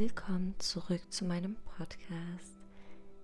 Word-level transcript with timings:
Willkommen 0.00 0.54
zurück 0.58 1.02
zu 1.10 1.26
meinem 1.26 1.56
Podcast. 1.76 2.56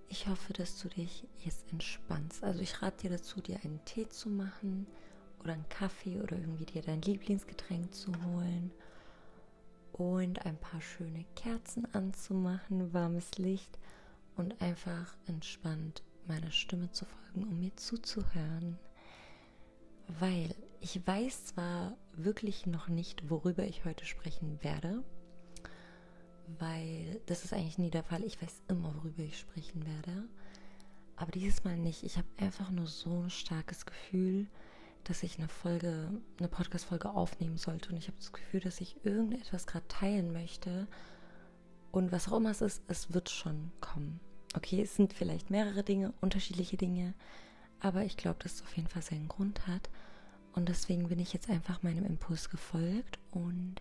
Ich 0.09 0.27
hoffe, 0.27 0.53
dass 0.53 0.77
du 0.77 0.89
dich 0.89 1.27
jetzt 1.43 1.67
entspannst. 1.71 2.43
Also 2.43 2.59
ich 2.59 2.83
rate 2.83 3.07
dir 3.07 3.17
dazu, 3.17 3.41
dir 3.41 3.59
einen 3.63 3.83
Tee 3.85 4.07
zu 4.07 4.29
machen 4.29 4.85
oder 5.39 5.53
einen 5.53 5.67
Kaffee 5.69 6.21
oder 6.21 6.37
irgendwie 6.37 6.67
dir 6.67 6.83
dein 6.83 7.01
Lieblingsgetränk 7.01 7.95
zu 7.95 8.11
holen 8.23 8.69
und 9.91 10.45
ein 10.45 10.55
paar 10.55 10.79
schöne 10.79 11.25
Kerzen 11.35 11.91
anzumachen, 11.95 12.93
warmes 12.93 13.39
Licht 13.39 13.79
und 14.35 14.61
einfach 14.61 15.17
entspannt 15.25 16.03
meiner 16.27 16.51
Stimme 16.51 16.91
zu 16.91 17.05
folgen, 17.05 17.49
um 17.49 17.59
mir 17.59 17.75
zuzuhören. 17.75 18.77
Weil 20.19 20.53
ich 20.79 21.01
weiß 21.07 21.45
zwar 21.45 21.97
wirklich 22.13 22.67
noch 22.67 22.87
nicht, 22.87 23.31
worüber 23.31 23.63
ich 23.63 23.83
heute 23.83 24.05
sprechen 24.05 24.59
werde, 24.61 25.03
weil 26.59 27.21
das 27.25 27.43
ist 27.43 27.53
eigentlich 27.53 27.77
nie 27.77 27.89
der 27.89 28.03
Fall. 28.03 28.23
Ich 28.23 28.41
weiß 28.41 28.61
immer, 28.67 28.93
worüber 28.95 29.23
ich 29.23 29.39
sprechen 29.39 29.85
werde. 29.85 30.27
Aber 31.15 31.31
dieses 31.31 31.63
Mal 31.63 31.77
nicht. 31.77 32.03
Ich 32.03 32.17
habe 32.17 32.27
einfach 32.37 32.69
nur 32.69 32.87
so 32.87 33.23
ein 33.23 33.29
starkes 33.29 33.85
Gefühl, 33.85 34.47
dass 35.03 35.23
ich 35.23 35.37
eine 35.37 35.47
Folge, 35.47 36.11
eine 36.37 36.47
Podcast-Folge 36.47 37.09
aufnehmen 37.09 37.57
sollte. 37.57 37.89
Und 37.89 37.97
ich 37.97 38.07
habe 38.07 38.17
das 38.17 38.31
Gefühl, 38.31 38.59
dass 38.59 38.81
ich 38.81 39.03
irgendetwas 39.03 39.67
gerade 39.67 39.87
teilen 39.87 40.31
möchte. 40.31 40.87
Und 41.91 42.11
was 42.11 42.27
auch 42.27 42.37
immer 42.37 42.51
es 42.51 42.61
ist, 42.61 42.83
es 42.87 43.13
wird 43.13 43.29
schon 43.29 43.71
kommen. 43.81 44.19
Okay, 44.55 44.81
es 44.81 44.95
sind 44.95 45.13
vielleicht 45.13 45.49
mehrere 45.49 45.83
Dinge, 45.83 46.13
unterschiedliche 46.21 46.77
Dinge. 46.77 47.13
Aber 47.79 48.03
ich 48.03 48.17
glaube, 48.17 48.39
dass 48.43 48.55
es 48.55 48.61
auf 48.61 48.75
jeden 48.75 48.89
Fall 48.89 49.01
seinen 49.01 49.27
Grund 49.27 49.67
hat. 49.67 49.89
Und 50.53 50.69
deswegen 50.69 51.09
bin 51.09 51.19
ich 51.19 51.33
jetzt 51.33 51.49
einfach 51.49 51.83
meinem 51.83 52.05
Impuls 52.05 52.49
gefolgt 52.49 53.19
und 53.31 53.75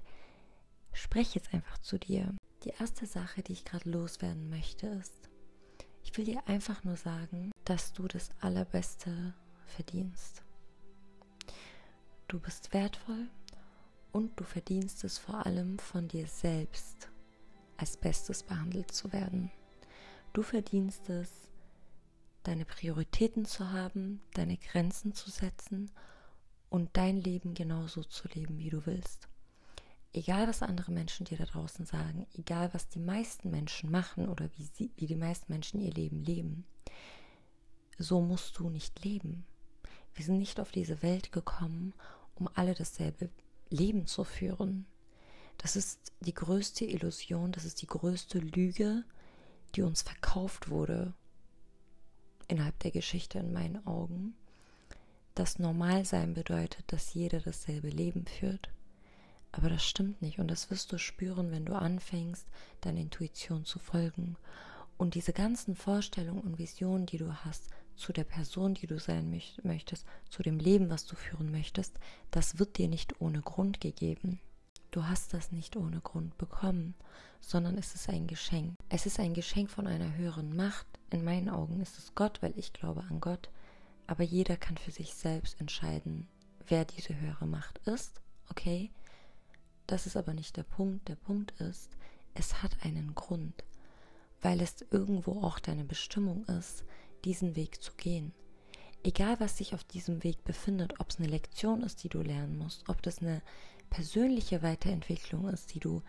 spreche 0.92 1.38
jetzt 1.38 1.52
einfach 1.52 1.78
zu 1.78 1.98
dir. 1.98 2.34
Die 2.64 2.70
erste 2.70 3.06
Sache, 3.06 3.42
die 3.42 3.52
ich 3.52 3.64
gerade 3.64 3.88
loswerden 3.88 4.48
möchte, 4.48 4.86
ist, 4.86 5.28
ich 6.02 6.16
will 6.16 6.24
dir 6.24 6.46
einfach 6.48 6.84
nur 6.84 6.96
sagen, 6.96 7.50
dass 7.64 7.92
du 7.92 8.08
das 8.08 8.30
Allerbeste 8.40 9.34
verdienst. 9.66 10.42
Du 12.28 12.40
bist 12.40 12.72
wertvoll 12.72 13.28
und 14.12 14.38
du 14.40 14.44
verdienst 14.44 15.04
es 15.04 15.18
vor 15.18 15.46
allem 15.46 15.78
von 15.78 16.08
dir 16.08 16.26
selbst 16.26 17.08
als 17.76 17.96
Bestes 17.96 18.42
behandelt 18.42 18.90
zu 18.92 19.12
werden. 19.12 19.50
Du 20.32 20.42
verdienst 20.42 21.08
es, 21.10 21.30
deine 22.42 22.64
Prioritäten 22.64 23.44
zu 23.44 23.70
haben, 23.70 24.22
deine 24.34 24.56
Grenzen 24.56 25.12
zu 25.12 25.30
setzen 25.30 25.90
und 26.70 26.96
dein 26.96 27.20
Leben 27.20 27.54
genauso 27.54 28.02
zu 28.04 28.28
leben, 28.28 28.58
wie 28.58 28.70
du 28.70 28.86
willst 28.86 29.28
egal 30.16 30.48
was 30.48 30.62
andere 30.62 30.92
Menschen 30.92 31.24
dir 31.24 31.38
da 31.38 31.44
draußen 31.44 31.86
sagen, 31.86 32.26
egal 32.34 32.72
was 32.72 32.88
die 32.88 32.98
meisten 32.98 33.50
Menschen 33.50 33.90
machen 33.90 34.28
oder 34.28 34.48
wie, 34.56 34.64
sie, 34.64 34.90
wie 34.96 35.06
die 35.06 35.16
meisten 35.16 35.52
Menschen 35.52 35.80
ihr 35.80 35.92
Leben 35.92 36.22
leben, 36.24 36.64
so 37.98 38.20
musst 38.20 38.58
du 38.58 38.68
nicht 38.68 39.04
leben. 39.04 39.44
Wir 40.14 40.24
sind 40.24 40.38
nicht 40.38 40.60
auf 40.60 40.72
diese 40.72 41.02
Welt 41.02 41.32
gekommen, 41.32 41.92
um 42.34 42.48
alle 42.54 42.74
dasselbe 42.74 43.28
Leben 43.68 44.06
zu 44.06 44.24
führen. 44.24 44.86
Das 45.58 45.76
ist 45.76 46.12
die 46.20 46.34
größte 46.34 46.84
Illusion, 46.84 47.52
das 47.52 47.64
ist 47.64 47.82
die 47.82 47.86
größte 47.86 48.38
Lüge, 48.38 49.04
die 49.74 49.82
uns 49.82 50.02
verkauft 50.02 50.70
wurde 50.70 51.14
innerhalb 52.48 52.78
der 52.80 52.90
Geschichte 52.90 53.38
in 53.38 53.52
meinen 53.52 53.86
Augen. 53.86 54.34
Das 55.34 55.58
Normalsein 55.58 56.34
bedeutet, 56.34 56.84
dass 56.92 57.12
jeder 57.12 57.40
dasselbe 57.40 57.88
Leben 57.88 58.24
führt. 58.26 58.70
Aber 59.52 59.70
das 59.70 59.84
stimmt 59.84 60.20
nicht 60.22 60.38
und 60.38 60.48
das 60.48 60.70
wirst 60.70 60.92
du 60.92 60.98
spüren, 60.98 61.50
wenn 61.50 61.64
du 61.64 61.74
anfängst, 61.74 62.46
deiner 62.82 63.00
Intuition 63.00 63.64
zu 63.64 63.78
folgen. 63.78 64.36
Und 64.98 65.14
diese 65.14 65.32
ganzen 65.32 65.74
Vorstellungen 65.76 66.40
und 66.40 66.58
Visionen, 66.58 67.06
die 67.06 67.18
du 67.18 67.32
hast 67.44 67.70
zu 67.96 68.12
der 68.12 68.24
Person, 68.24 68.74
die 68.74 68.86
du 68.86 68.98
sein 68.98 69.40
möchtest, 69.62 70.06
zu 70.28 70.42
dem 70.42 70.58
Leben, 70.58 70.90
was 70.90 71.06
du 71.06 71.16
führen 71.16 71.50
möchtest, 71.50 71.98
das 72.30 72.58
wird 72.58 72.78
dir 72.78 72.88
nicht 72.88 73.20
ohne 73.20 73.40
Grund 73.40 73.80
gegeben. 73.80 74.40
Du 74.90 75.04
hast 75.04 75.34
das 75.34 75.52
nicht 75.52 75.76
ohne 75.76 76.00
Grund 76.00 76.38
bekommen, 76.38 76.94
sondern 77.40 77.76
es 77.76 77.94
ist 77.94 78.08
ein 78.08 78.26
Geschenk. 78.26 78.74
Es 78.88 79.06
ist 79.06 79.20
ein 79.20 79.34
Geschenk 79.34 79.70
von 79.70 79.86
einer 79.86 80.14
höheren 80.14 80.56
Macht. 80.56 80.86
In 81.10 81.24
meinen 81.24 81.48
Augen 81.48 81.80
ist 81.80 81.98
es 81.98 82.14
Gott, 82.14 82.40
weil 82.42 82.54
ich 82.56 82.72
glaube 82.72 83.02
an 83.10 83.20
Gott. 83.20 83.50
Aber 84.06 84.22
jeder 84.22 84.56
kann 84.56 84.76
für 84.76 84.92
sich 84.92 85.14
selbst 85.14 85.60
entscheiden, 85.60 86.28
wer 86.66 86.84
diese 86.84 87.18
höhere 87.18 87.46
Macht 87.46 87.78
ist. 87.86 88.20
Okay? 88.50 88.90
Das 89.86 90.06
ist 90.06 90.16
aber 90.16 90.34
nicht 90.34 90.56
der 90.56 90.64
Punkt. 90.64 91.08
Der 91.08 91.16
Punkt 91.16 91.52
ist, 91.60 91.90
es 92.34 92.62
hat 92.62 92.72
einen 92.82 93.14
Grund, 93.14 93.64
weil 94.42 94.60
es 94.60 94.84
irgendwo 94.90 95.42
auch 95.42 95.58
deine 95.58 95.84
Bestimmung 95.84 96.44
ist, 96.46 96.84
diesen 97.24 97.56
Weg 97.56 97.82
zu 97.82 97.92
gehen. 97.96 98.32
Egal, 99.04 99.38
was 99.38 99.58
sich 99.58 99.74
auf 99.74 99.84
diesem 99.84 100.24
Weg 100.24 100.42
befindet, 100.44 100.98
ob 100.98 101.10
es 101.10 101.18
eine 101.18 101.28
Lektion 101.28 101.82
ist, 101.82 102.02
die 102.02 102.08
du 102.08 102.20
lernen 102.22 102.58
musst, 102.58 102.88
ob 102.88 103.02
das 103.02 103.20
eine 103.20 103.40
persönliche 103.90 104.62
Weiterentwicklung 104.62 105.48
ist, 105.48 105.74
die 105.74 105.80
du 105.80 106.02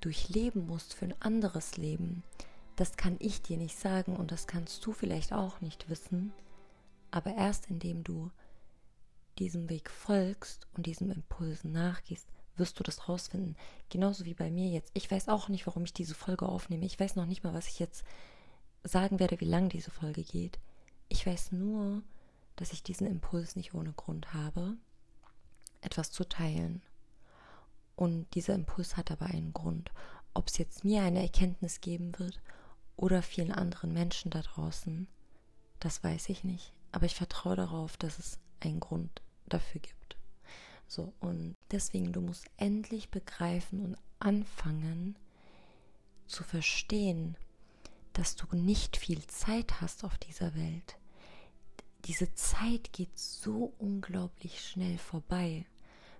durchleben 0.00 0.66
musst 0.66 0.94
für 0.94 1.04
ein 1.04 1.20
anderes 1.20 1.76
Leben, 1.76 2.22
das 2.76 2.96
kann 2.96 3.16
ich 3.18 3.42
dir 3.42 3.58
nicht 3.58 3.78
sagen 3.78 4.16
und 4.16 4.32
das 4.32 4.46
kannst 4.46 4.84
du 4.86 4.92
vielleicht 4.92 5.34
auch 5.34 5.60
nicht 5.60 5.90
wissen, 5.90 6.32
aber 7.10 7.34
erst 7.34 7.68
indem 7.68 8.04
du 8.04 8.30
diesem 9.38 9.68
Weg 9.68 9.90
folgst 9.90 10.66
und 10.74 10.86
diesem 10.86 11.10
Impulsen 11.10 11.72
nachgehst, 11.72 12.26
wirst 12.60 12.78
du 12.78 12.84
das 12.84 13.08
rausfinden. 13.08 13.56
Genauso 13.88 14.24
wie 14.24 14.34
bei 14.34 14.50
mir 14.52 14.68
jetzt. 14.68 14.92
Ich 14.94 15.10
weiß 15.10 15.28
auch 15.28 15.48
nicht, 15.48 15.66
warum 15.66 15.82
ich 15.82 15.92
diese 15.92 16.14
Folge 16.14 16.48
aufnehme. 16.48 16.86
Ich 16.86 17.00
weiß 17.00 17.16
noch 17.16 17.26
nicht 17.26 17.42
mal, 17.42 17.54
was 17.54 17.66
ich 17.66 17.80
jetzt 17.80 18.04
sagen 18.84 19.18
werde, 19.18 19.40
wie 19.40 19.46
lang 19.46 19.68
diese 19.68 19.90
Folge 19.90 20.22
geht. 20.22 20.60
Ich 21.08 21.26
weiß 21.26 21.50
nur, 21.50 22.02
dass 22.54 22.72
ich 22.72 22.84
diesen 22.84 23.08
Impuls 23.08 23.56
nicht 23.56 23.74
ohne 23.74 23.92
Grund 23.92 24.32
habe, 24.32 24.76
etwas 25.80 26.12
zu 26.12 26.28
teilen. 26.28 26.82
Und 27.96 28.32
dieser 28.34 28.54
Impuls 28.54 28.96
hat 28.96 29.10
aber 29.10 29.26
einen 29.26 29.52
Grund. 29.52 29.90
Ob 30.32 30.48
es 30.48 30.58
jetzt 30.58 30.84
mir 30.84 31.02
eine 31.02 31.22
Erkenntnis 31.22 31.80
geben 31.80 32.16
wird 32.18 32.40
oder 32.96 33.22
vielen 33.22 33.52
anderen 33.52 33.92
Menschen 33.92 34.30
da 34.30 34.42
draußen, 34.42 35.08
das 35.80 36.04
weiß 36.04 36.28
ich 36.28 36.44
nicht. 36.44 36.72
Aber 36.92 37.06
ich 37.06 37.14
vertraue 37.14 37.56
darauf, 37.56 37.96
dass 37.96 38.18
es 38.18 38.38
einen 38.60 38.80
Grund 38.80 39.22
dafür 39.46 39.80
gibt. 39.80 40.16
So, 40.90 41.14
und 41.20 41.54
deswegen, 41.70 42.12
du 42.12 42.20
musst 42.20 42.50
endlich 42.56 43.10
begreifen 43.10 43.80
und 43.80 43.96
anfangen 44.18 45.16
zu 46.26 46.42
verstehen, 46.42 47.36
dass 48.12 48.34
du 48.34 48.44
nicht 48.56 48.96
viel 48.96 49.24
Zeit 49.28 49.80
hast 49.80 50.02
auf 50.02 50.18
dieser 50.18 50.52
Welt. 50.56 50.96
Diese 52.06 52.34
Zeit 52.34 52.92
geht 52.92 53.16
so 53.16 53.72
unglaublich 53.78 54.60
schnell 54.66 54.98
vorbei. 54.98 55.64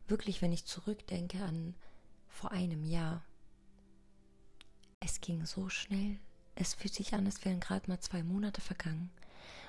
Wirklich, 0.06 0.41
wenn 0.41 0.53
ich 0.53 0.66
zurückdenke 0.66 1.42
an 1.42 1.75
vor 2.28 2.52
einem 2.52 2.84
Jahr. 2.84 3.25
Es 5.00 5.20
ging 5.20 5.47
so 5.47 5.69
schnell. 5.69 6.20
Es 6.54 6.75
fühlt 6.75 6.94
sich 6.94 7.12
an, 7.14 7.26
als 7.26 7.44
wären 7.44 7.58
gerade 7.58 7.91
mal 7.91 7.98
zwei 7.98 8.22
Monate 8.22 8.60
vergangen. 8.60 9.10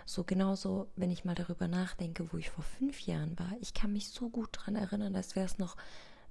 So 0.05 0.23
genauso, 0.23 0.87
wenn 0.95 1.11
ich 1.11 1.25
mal 1.25 1.35
darüber 1.35 1.67
nachdenke, 1.67 2.31
wo 2.31 2.37
ich 2.37 2.49
vor 2.49 2.63
fünf 2.63 3.01
Jahren 3.01 3.37
war. 3.39 3.51
Ich 3.61 3.73
kann 3.73 3.93
mich 3.93 4.09
so 4.09 4.29
gut 4.29 4.57
daran 4.57 4.75
erinnern, 4.75 5.15
als 5.15 5.35
wäre 5.35 5.45
es 5.45 5.57
noch 5.57 5.77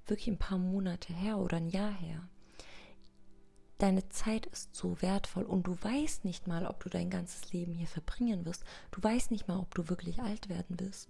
wirklich 0.05 0.27
ein 0.27 0.39
paar 0.39 0.57
Monate 0.57 1.13
her 1.13 1.37
oder 1.37 1.57
ein 1.57 1.69
Jahr 1.69 1.91
her. 1.91 2.27
Deine 3.77 4.07
Zeit 4.09 4.45
ist 4.45 4.75
so 4.75 5.01
wertvoll 5.01 5.43
und 5.43 5.65
du 5.65 5.75
weißt 5.81 6.23
nicht 6.23 6.45
mal, 6.45 6.67
ob 6.67 6.83
du 6.83 6.89
dein 6.89 7.09
ganzes 7.09 7.51
Leben 7.51 7.73
hier 7.73 7.87
verbringen 7.87 8.45
wirst. 8.45 8.63
Du 8.91 9.01
weißt 9.01 9.31
nicht 9.31 9.47
mal, 9.47 9.57
ob 9.57 9.73
du 9.73 9.89
wirklich 9.89 10.21
alt 10.21 10.49
werden 10.49 10.79
wirst. 10.79 11.09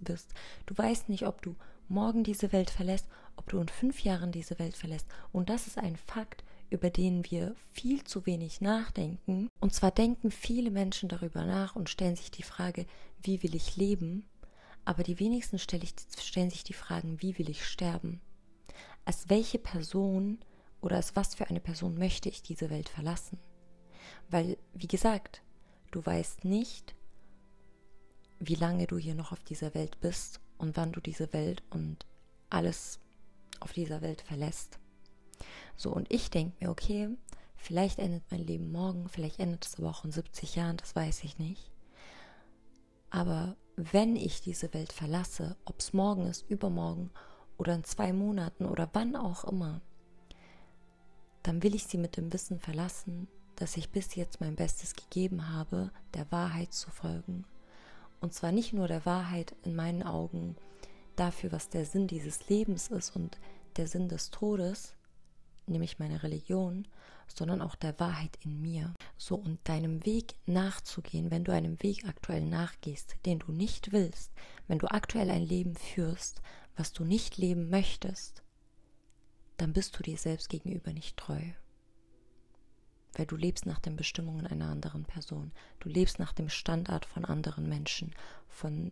Du 0.64 0.78
weißt 0.78 1.10
nicht, 1.10 1.26
ob 1.26 1.42
du 1.42 1.54
morgen 1.88 2.24
diese 2.24 2.50
Welt 2.50 2.70
verlässt, 2.70 3.06
ob 3.36 3.46
du 3.50 3.58
in 3.58 3.68
fünf 3.68 4.00
Jahren 4.00 4.32
diese 4.32 4.58
Welt 4.58 4.74
verlässt. 4.74 5.06
Und 5.32 5.50
das 5.50 5.66
ist 5.66 5.76
ein 5.76 5.96
Fakt, 5.96 6.44
über 6.72 6.90
den 6.90 7.24
wir 7.30 7.54
viel 7.72 8.02
zu 8.04 8.26
wenig 8.26 8.60
nachdenken. 8.60 9.48
Und 9.60 9.74
zwar 9.74 9.90
denken 9.90 10.30
viele 10.30 10.70
Menschen 10.70 11.08
darüber 11.08 11.44
nach 11.44 11.76
und 11.76 11.90
stellen 11.90 12.16
sich 12.16 12.30
die 12.30 12.42
Frage, 12.42 12.86
wie 13.22 13.42
will 13.42 13.54
ich 13.54 13.76
leben? 13.76 14.26
Aber 14.84 15.02
die 15.02 15.20
wenigsten 15.20 15.58
stellen 15.58 16.50
sich 16.50 16.64
die 16.64 16.72
Fragen, 16.72 17.20
wie 17.20 17.38
will 17.38 17.50
ich 17.50 17.64
sterben? 17.64 18.20
Als 19.04 19.28
welche 19.28 19.58
Person 19.58 20.38
oder 20.80 20.96
als 20.96 21.14
was 21.14 21.34
für 21.34 21.48
eine 21.48 21.60
Person 21.60 21.96
möchte 21.98 22.28
ich 22.28 22.42
diese 22.42 22.70
Welt 22.70 22.88
verlassen? 22.88 23.38
Weil, 24.28 24.56
wie 24.72 24.88
gesagt, 24.88 25.42
du 25.90 26.04
weißt 26.04 26.44
nicht, 26.44 26.94
wie 28.40 28.56
lange 28.56 28.86
du 28.86 28.98
hier 28.98 29.14
noch 29.14 29.30
auf 29.30 29.44
dieser 29.44 29.74
Welt 29.74 30.00
bist 30.00 30.40
und 30.58 30.76
wann 30.76 30.90
du 30.92 31.00
diese 31.00 31.32
Welt 31.32 31.62
und 31.70 32.06
alles 32.50 32.98
auf 33.60 33.72
dieser 33.72 34.00
Welt 34.00 34.22
verlässt. 34.22 34.78
So, 35.82 35.90
und 35.90 36.12
ich 36.12 36.30
denke 36.30 36.54
mir, 36.60 36.70
okay, 36.70 37.08
vielleicht 37.56 37.98
endet 37.98 38.22
mein 38.30 38.46
Leben 38.46 38.70
morgen, 38.70 39.08
vielleicht 39.08 39.40
endet 39.40 39.66
es 39.66 39.80
aber 39.80 39.90
auch 39.90 40.04
in 40.04 40.12
70 40.12 40.54
Jahren, 40.54 40.76
das 40.76 40.94
weiß 40.94 41.24
ich 41.24 41.40
nicht. 41.40 41.72
Aber 43.10 43.56
wenn 43.74 44.14
ich 44.14 44.42
diese 44.42 44.72
Welt 44.74 44.92
verlasse, 44.92 45.56
ob 45.64 45.80
es 45.80 45.92
morgen 45.92 46.26
ist, 46.26 46.48
übermorgen 46.48 47.10
oder 47.58 47.74
in 47.74 47.82
zwei 47.82 48.12
Monaten 48.12 48.66
oder 48.66 48.88
wann 48.92 49.16
auch 49.16 49.42
immer, 49.42 49.80
dann 51.42 51.64
will 51.64 51.74
ich 51.74 51.88
sie 51.88 51.98
mit 51.98 52.16
dem 52.16 52.32
Wissen 52.32 52.60
verlassen, 52.60 53.26
dass 53.56 53.76
ich 53.76 53.90
bis 53.90 54.14
jetzt 54.14 54.40
mein 54.40 54.54
Bestes 54.54 54.94
gegeben 54.94 55.52
habe, 55.52 55.90
der 56.14 56.30
Wahrheit 56.30 56.72
zu 56.72 56.92
folgen. 56.92 57.44
Und 58.20 58.34
zwar 58.34 58.52
nicht 58.52 58.72
nur 58.72 58.86
der 58.86 59.04
Wahrheit 59.04 59.56
in 59.64 59.74
meinen 59.74 60.04
Augen 60.04 60.54
dafür, 61.16 61.50
was 61.50 61.70
der 61.70 61.86
Sinn 61.86 62.06
dieses 62.06 62.48
Lebens 62.48 62.86
ist 62.86 63.16
und 63.16 63.40
der 63.76 63.88
Sinn 63.88 64.08
des 64.08 64.30
Todes, 64.30 64.94
nämlich 65.66 65.98
meine 65.98 66.22
Religion, 66.22 66.86
sondern 67.28 67.62
auch 67.62 67.74
der 67.74 67.98
Wahrheit 67.98 68.36
in 68.42 68.60
mir. 68.60 68.94
So 69.16 69.36
und 69.36 69.58
deinem 69.68 70.04
Weg 70.04 70.34
nachzugehen, 70.46 71.30
wenn 71.30 71.44
du 71.44 71.52
einem 71.52 71.82
Weg 71.82 72.06
aktuell 72.06 72.44
nachgehst, 72.44 73.16
den 73.26 73.38
du 73.38 73.52
nicht 73.52 73.92
willst, 73.92 74.32
wenn 74.68 74.78
du 74.78 74.90
aktuell 74.90 75.30
ein 75.30 75.42
Leben 75.42 75.74
führst, 75.74 76.42
was 76.76 76.92
du 76.92 77.04
nicht 77.04 77.36
leben 77.36 77.70
möchtest, 77.70 78.42
dann 79.56 79.72
bist 79.72 79.98
du 79.98 80.02
dir 80.02 80.16
selbst 80.16 80.48
gegenüber 80.48 80.92
nicht 80.92 81.16
treu. 81.16 81.42
Weil 83.14 83.26
du 83.26 83.36
lebst 83.36 83.66
nach 83.66 83.78
den 83.78 83.96
Bestimmungen 83.96 84.46
einer 84.46 84.68
anderen 84.68 85.04
Person. 85.04 85.52
Du 85.80 85.88
lebst 85.88 86.18
nach 86.18 86.32
dem 86.32 86.48
Standard 86.48 87.04
von 87.04 87.24
anderen 87.26 87.68
Menschen, 87.68 88.14
von 88.48 88.90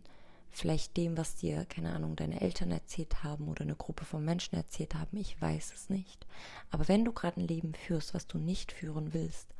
vielleicht 0.51 0.97
dem, 0.97 1.17
was 1.17 1.35
dir, 1.35 1.65
keine 1.65 1.93
Ahnung, 1.93 2.15
deine 2.15 2.41
Eltern 2.41 2.71
erzählt 2.71 3.23
haben 3.23 3.47
oder 3.47 3.61
eine 3.61 3.75
Gruppe 3.75 4.05
von 4.05 4.23
Menschen 4.23 4.55
erzählt 4.55 4.95
haben, 4.95 5.17
ich 5.17 5.41
weiß 5.41 5.73
es 5.73 5.89
nicht. 5.89 6.27
Aber 6.69 6.87
wenn 6.87 7.05
du 7.05 7.13
gerade 7.13 7.39
ein 7.39 7.47
Leben 7.47 7.73
führst, 7.73 8.13
was 8.13 8.27
du 8.27 8.37
nicht 8.37 8.71
führen 8.71 9.13
willst, 9.13 9.55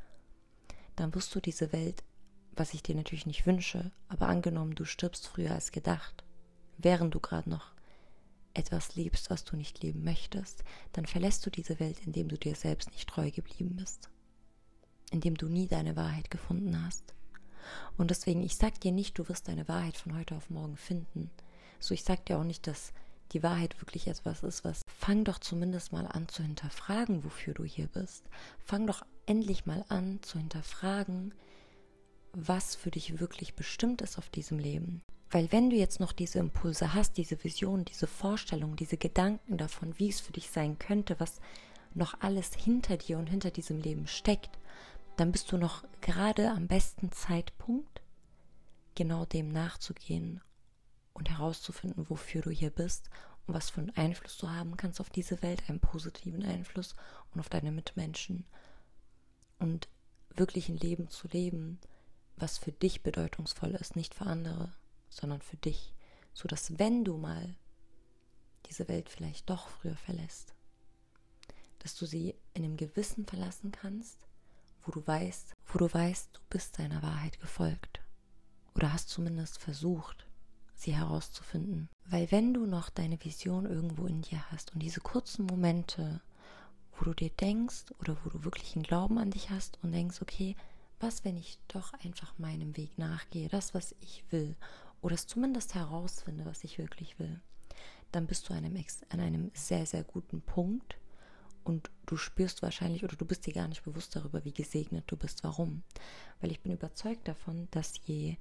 dann 0.95 1.15
wirst 1.15 1.33
du 1.33 1.39
diese 1.39 1.71
Welt, 1.71 2.03
was 2.53 2.73
ich 2.73 2.83
dir 2.83 2.95
natürlich 2.95 3.25
nicht 3.25 3.45
wünsche, 3.45 3.91
aber 4.09 4.27
angenommen, 4.27 4.75
du 4.75 4.85
stirbst 4.85 5.27
früher 5.27 5.51
als 5.51 5.71
gedacht, 5.71 6.23
während 6.77 7.15
du 7.15 7.19
gerade 7.19 7.49
noch 7.49 7.71
etwas 8.53 8.95
liebst, 8.95 9.29
was 9.29 9.45
du 9.45 9.55
nicht 9.55 9.81
leben 9.81 10.03
möchtest, 10.03 10.63
dann 10.91 11.05
verlässt 11.05 11.45
du 11.45 11.49
diese 11.49 11.79
Welt, 11.79 11.97
indem 12.05 12.27
du 12.27 12.37
dir 12.37 12.55
selbst 12.55 12.91
nicht 12.91 13.07
treu 13.07 13.31
geblieben 13.31 13.77
bist, 13.77 14.09
indem 15.11 15.35
du 15.35 15.47
nie 15.47 15.67
deine 15.67 15.95
Wahrheit 15.95 16.29
gefunden 16.29 16.83
hast. 16.85 17.13
Und 17.97 18.11
deswegen, 18.11 18.43
ich 18.43 18.55
sag 18.55 18.79
dir 18.79 18.91
nicht, 18.91 19.17
du 19.17 19.27
wirst 19.29 19.47
deine 19.47 19.67
Wahrheit 19.67 19.97
von 19.97 20.17
heute 20.17 20.35
auf 20.35 20.49
morgen 20.49 20.77
finden. 20.77 21.29
So, 21.79 21.93
ich 21.93 22.03
sag 22.03 22.25
dir 22.25 22.37
auch 22.37 22.43
nicht, 22.43 22.67
dass 22.67 22.93
die 23.31 23.43
Wahrheit 23.43 23.81
wirklich 23.81 24.07
etwas 24.07 24.43
ist, 24.43 24.63
was. 24.63 24.81
Fang 24.87 25.23
doch 25.23 25.39
zumindest 25.39 25.91
mal 25.91 26.05
an 26.05 26.27
zu 26.27 26.43
hinterfragen, 26.43 27.23
wofür 27.23 27.53
du 27.53 27.63
hier 27.63 27.87
bist. 27.87 28.25
Fang 28.63 28.85
doch 28.87 29.03
endlich 29.25 29.65
mal 29.65 29.85
an 29.89 30.19
zu 30.21 30.37
hinterfragen, 30.37 31.33
was 32.33 32.75
für 32.75 32.91
dich 32.91 33.19
wirklich 33.19 33.55
bestimmt 33.55 34.01
ist 34.01 34.17
auf 34.17 34.29
diesem 34.29 34.59
Leben. 34.59 35.01
Weil 35.29 35.51
wenn 35.51 35.69
du 35.69 35.77
jetzt 35.77 35.99
noch 35.99 36.11
diese 36.11 36.39
Impulse 36.39 36.93
hast, 36.93 37.17
diese 37.17 37.41
Vision, 37.43 37.85
diese 37.85 38.07
Vorstellung, 38.07 38.75
diese 38.75 38.97
Gedanken 38.97 39.57
davon, 39.57 39.97
wie 39.97 40.09
es 40.09 40.19
für 40.19 40.33
dich 40.33 40.49
sein 40.49 40.77
könnte, 40.77 41.19
was 41.19 41.39
noch 41.93 42.19
alles 42.19 42.53
hinter 42.53 42.97
dir 42.97 43.17
und 43.17 43.27
hinter 43.27 43.51
diesem 43.51 43.79
Leben 43.79 44.07
steckt, 44.07 44.57
dann 45.21 45.31
bist 45.31 45.51
du 45.51 45.57
noch 45.59 45.83
gerade 46.01 46.49
am 46.49 46.67
besten 46.67 47.11
Zeitpunkt, 47.11 48.01
genau 48.95 49.23
dem 49.23 49.49
nachzugehen 49.49 50.41
und 51.13 51.29
herauszufinden, 51.29 52.09
wofür 52.09 52.41
du 52.41 52.49
hier 52.49 52.71
bist 52.71 53.11
und 53.45 53.53
was 53.53 53.69
für 53.69 53.81
einen 53.81 53.95
Einfluss 53.95 54.39
du 54.39 54.49
haben 54.49 54.77
kannst 54.77 54.99
auf 54.99 55.11
diese 55.11 55.43
Welt, 55.43 55.61
einen 55.69 55.79
positiven 55.79 56.43
Einfluss 56.43 56.95
und 57.31 57.39
auf 57.39 57.49
deine 57.49 57.71
Mitmenschen. 57.71 58.47
Und 59.59 59.89
wirklich 60.35 60.69
ein 60.69 60.77
Leben 60.77 61.07
zu 61.07 61.27
leben, 61.27 61.79
was 62.35 62.57
für 62.57 62.71
dich 62.71 63.03
bedeutungsvoll 63.03 63.75
ist, 63.75 63.95
nicht 63.95 64.15
für 64.15 64.25
andere, 64.25 64.73
sondern 65.07 65.43
für 65.43 65.57
dich, 65.57 65.93
so 66.33 66.47
dass 66.47 66.79
wenn 66.79 67.03
du 67.05 67.17
mal 67.17 67.55
diese 68.65 68.87
Welt 68.87 69.07
vielleicht 69.07 69.51
doch 69.51 69.67
früher 69.67 69.97
verlässt, 69.97 70.55
dass 71.77 71.93
du 71.93 72.07
sie 72.07 72.33
in 72.55 72.63
einem 72.63 72.75
Gewissen 72.75 73.27
verlassen 73.27 73.71
kannst, 73.71 74.25
wo 74.83 74.91
du 74.91 75.05
weißt, 75.05 75.53
wo 75.67 75.77
du 75.77 75.93
weißt, 75.93 76.29
du 76.33 76.39
bist 76.49 76.79
deiner 76.79 77.01
Wahrheit 77.01 77.39
gefolgt 77.39 78.01
oder 78.75 78.93
hast 78.93 79.09
zumindest 79.09 79.57
versucht, 79.59 80.27
sie 80.75 80.95
herauszufinden. 80.95 81.89
Weil 82.05 82.31
wenn 82.31 82.53
du 82.53 82.65
noch 82.65 82.89
deine 82.89 83.23
Vision 83.23 83.65
irgendwo 83.65 84.07
in 84.07 84.21
dir 84.21 84.43
hast 84.51 84.73
und 84.73 84.79
diese 84.81 85.01
kurzen 85.01 85.45
Momente, 85.45 86.21
wo 86.97 87.05
du 87.05 87.13
dir 87.13 87.29
denkst 87.29 87.85
oder 87.99 88.17
wo 88.23 88.29
du 88.29 88.43
wirklich 88.43 88.75
einen 88.75 88.83
Glauben 88.83 89.17
an 89.17 89.31
dich 89.31 89.49
hast 89.49 89.79
und 89.83 89.91
denkst, 89.91 90.21
okay, 90.21 90.55
was, 90.99 91.25
wenn 91.25 91.37
ich 91.37 91.59
doch 91.67 91.93
einfach 92.05 92.37
meinem 92.37 92.77
Weg 92.77 92.97
nachgehe, 92.97 93.49
das, 93.49 93.73
was 93.73 93.95
ich 94.01 94.23
will, 94.29 94.55
oder 95.01 95.15
es 95.15 95.25
zumindest 95.25 95.73
herausfinde, 95.73 96.45
was 96.45 96.63
ich 96.63 96.77
wirklich 96.77 97.17
will, 97.17 97.41
dann 98.11 98.27
bist 98.27 98.47
du 98.49 98.53
an 98.53 98.65
einem, 98.65 98.85
an 99.09 99.19
einem 99.19 99.51
sehr, 99.53 99.85
sehr 99.85 100.03
guten 100.03 100.41
Punkt 100.41 100.97
und 101.63 101.91
du 102.05 102.17
spürst 102.17 102.61
wahrscheinlich 102.61 103.03
oder 103.03 103.15
du 103.15 103.25
bist 103.25 103.45
dir 103.45 103.53
gar 103.53 103.67
nicht 103.67 103.83
bewusst 103.83 104.15
darüber, 104.15 104.43
wie 104.45 104.53
gesegnet 104.53 105.05
du 105.07 105.17
bist. 105.17 105.43
Warum? 105.43 105.83
Weil 106.39 106.51
ich 106.51 106.61
bin 106.61 106.71
überzeugt 106.71 107.27
davon, 107.27 107.67
dass 107.71 107.93
je 108.05 108.37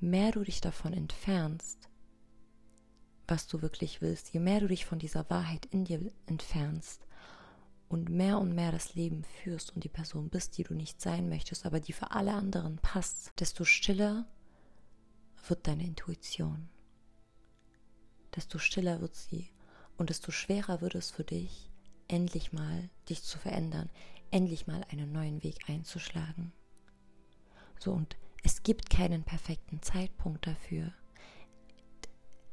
mehr 0.00 0.32
du 0.32 0.42
dich 0.44 0.60
davon 0.60 0.92
entfernst, 0.92 1.88
was 3.28 3.46
du 3.46 3.62
wirklich 3.62 4.02
willst, 4.02 4.32
je 4.32 4.40
mehr 4.40 4.60
du 4.60 4.68
dich 4.68 4.84
von 4.84 4.98
dieser 4.98 5.28
Wahrheit 5.30 5.66
in 5.66 5.84
dir 5.84 6.00
entfernst 6.26 7.06
und 7.88 8.08
mehr 8.08 8.38
und 8.38 8.54
mehr 8.54 8.72
das 8.72 8.94
Leben 8.94 9.24
führst 9.24 9.74
und 9.74 9.84
die 9.84 9.88
Person 9.88 10.28
bist, 10.28 10.58
die 10.58 10.64
du 10.64 10.74
nicht 10.74 11.00
sein 11.00 11.28
möchtest, 11.28 11.66
aber 11.66 11.80
die 11.80 11.92
für 11.92 12.10
alle 12.10 12.32
anderen 12.32 12.78
passt, 12.78 13.32
desto 13.38 13.64
stiller 13.64 14.26
wird 15.48 15.66
deine 15.66 15.84
Intuition, 15.84 16.68
desto 18.34 18.58
stiller 18.58 19.00
wird 19.00 19.14
sie 19.14 19.50
und 19.96 20.10
desto 20.10 20.30
schwerer 20.30 20.80
wird 20.80 20.94
es 20.94 21.10
für 21.10 21.24
dich, 21.24 21.71
endlich 22.12 22.52
mal 22.52 22.90
dich 23.08 23.22
zu 23.22 23.38
verändern, 23.38 23.90
endlich 24.30 24.66
mal 24.66 24.84
einen 24.90 25.12
neuen 25.12 25.42
Weg 25.42 25.68
einzuschlagen. 25.68 26.52
So, 27.78 27.92
und 27.92 28.16
es 28.44 28.62
gibt 28.62 28.90
keinen 28.90 29.24
perfekten 29.24 29.82
Zeitpunkt 29.82 30.46
dafür. 30.46 30.92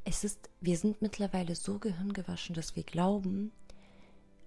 Es 0.04 0.24
ist, 0.24 0.50
wir 0.60 0.78
sind 0.78 1.02
mittlerweile 1.02 1.54
so 1.54 1.78
gehirngewaschen, 1.78 2.54
dass 2.54 2.74
wir 2.74 2.84
glauben 2.84 3.52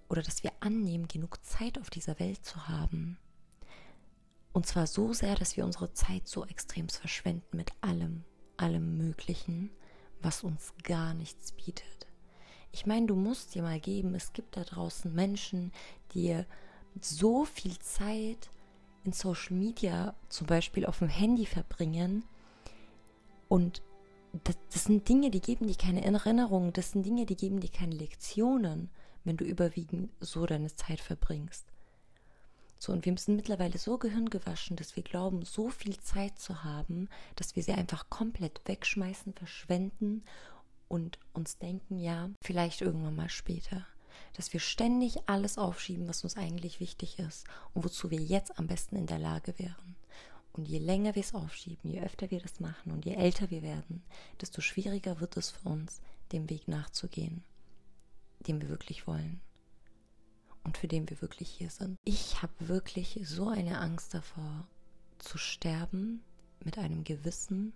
oder 0.08 0.22
dass 0.22 0.42
wir 0.42 0.52
annehmen, 0.60 1.08
genug 1.08 1.44
Zeit 1.44 1.78
auf 1.78 1.90
dieser 1.90 2.18
Welt 2.18 2.44
zu 2.44 2.68
haben. 2.68 3.18
Und 4.52 4.66
zwar 4.66 4.86
so 4.86 5.12
sehr, 5.12 5.34
dass 5.36 5.56
wir 5.56 5.64
unsere 5.64 5.92
Zeit 5.92 6.28
so 6.28 6.44
extrem 6.44 6.88
verschwenden 6.88 7.56
mit 7.56 7.72
allem, 7.80 8.24
allem 8.56 8.96
Möglichen, 8.96 9.70
was 10.20 10.44
uns 10.44 10.74
gar 10.82 11.14
nichts 11.14 11.52
bietet. 11.52 12.06
Ich 12.74 12.86
meine, 12.86 13.06
du 13.06 13.14
musst 13.14 13.54
dir 13.54 13.62
mal 13.62 13.78
geben, 13.78 14.16
es 14.16 14.32
gibt 14.32 14.56
da 14.56 14.64
draußen 14.64 15.14
Menschen, 15.14 15.70
die 16.12 16.42
so 17.00 17.44
viel 17.44 17.78
Zeit 17.78 18.50
in 19.04 19.12
Social 19.12 19.54
Media, 19.54 20.12
zum 20.28 20.48
Beispiel 20.48 20.84
auf 20.84 20.98
dem 20.98 21.06
Handy 21.06 21.46
verbringen. 21.46 22.24
Und 23.46 23.80
das, 24.42 24.56
das 24.72 24.84
sind 24.84 25.08
Dinge, 25.08 25.30
die 25.30 25.40
geben 25.40 25.68
dir 25.68 25.76
keine 25.76 26.04
Erinnerungen, 26.04 26.72
das 26.72 26.90
sind 26.90 27.06
Dinge, 27.06 27.26
die 27.26 27.36
geben 27.36 27.60
dir 27.60 27.70
keine 27.70 27.94
Lektionen, 27.94 28.90
wenn 29.22 29.36
du 29.36 29.44
überwiegend 29.44 30.10
so 30.18 30.44
deine 30.44 30.74
Zeit 30.74 30.98
verbringst. 30.98 31.66
So, 32.80 32.92
und 32.92 33.06
wir 33.06 33.16
sind 33.16 33.36
mittlerweile 33.36 33.78
so 33.78 33.98
gehirngewaschen, 33.98 34.74
dass 34.74 34.96
wir 34.96 35.04
glauben, 35.04 35.44
so 35.44 35.68
viel 35.68 35.96
Zeit 36.00 36.40
zu 36.40 36.64
haben, 36.64 37.08
dass 37.36 37.54
wir 37.54 37.62
sie 37.62 37.72
einfach 37.72 38.10
komplett 38.10 38.62
wegschmeißen, 38.64 39.32
verschwenden 39.32 40.24
und 40.94 41.18
uns 41.32 41.58
denken, 41.58 41.98
ja, 41.98 42.30
vielleicht 42.40 42.80
irgendwann 42.80 43.16
mal 43.16 43.28
später. 43.28 43.84
Dass 44.34 44.52
wir 44.52 44.60
ständig 44.60 45.28
alles 45.28 45.58
aufschieben, 45.58 46.06
was 46.06 46.22
uns 46.22 46.36
eigentlich 46.36 46.78
wichtig 46.78 47.18
ist 47.18 47.48
und 47.72 47.84
wozu 47.84 48.12
wir 48.12 48.20
jetzt 48.20 48.60
am 48.60 48.68
besten 48.68 48.94
in 48.94 49.06
der 49.06 49.18
Lage 49.18 49.58
wären. 49.58 49.96
Und 50.52 50.68
je 50.68 50.78
länger 50.78 51.16
wir 51.16 51.22
es 51.22 51.34
aufschieben, 51.34 51.90
je 51.90 52.00
öfter 52.00 52.30
wir 52.30 52.40
das 52.40 52.60
machen 52.60 52.92
und 52.92 53.04
je 53.04 53.14
älter 53.14 53.50
wir 53.50 53.62
werden, 53.62 54.04
desto 54.40 54.60
schwieriger 54.60 55.18
wird 55.18 55.36
es 55.36 55.50
für 55.50 55.68
uns, 55.68 56.00
dem 56.30 56.48
Weg 56.48 56.68
nachzugehen, 56.68 57.42
den 58.46 58.60
wir 58.60 58.68
wirklich 58.68 59.08
wollen 59.08 59.40
und 60.62 60.78
für 60.78 60.86
den 60.86 61.10
wir 61.10 61.20
wirklich 61.20 61.50
hier 61.50 61.70
sind. 61.70 61.98
Ich 62.04 62.40
habe 62.40 62.68
wirklich 62.68 63.18
so 63.24 63.48
eine 63.48 63.80
Angst 63.80 64.14
davor, 64.14 64.68
zu 65.18 65.38
sterben 65.38 66.22
mit 66.64 66.78
einem 66.78 67.02
Gewissen, 67.02 67.72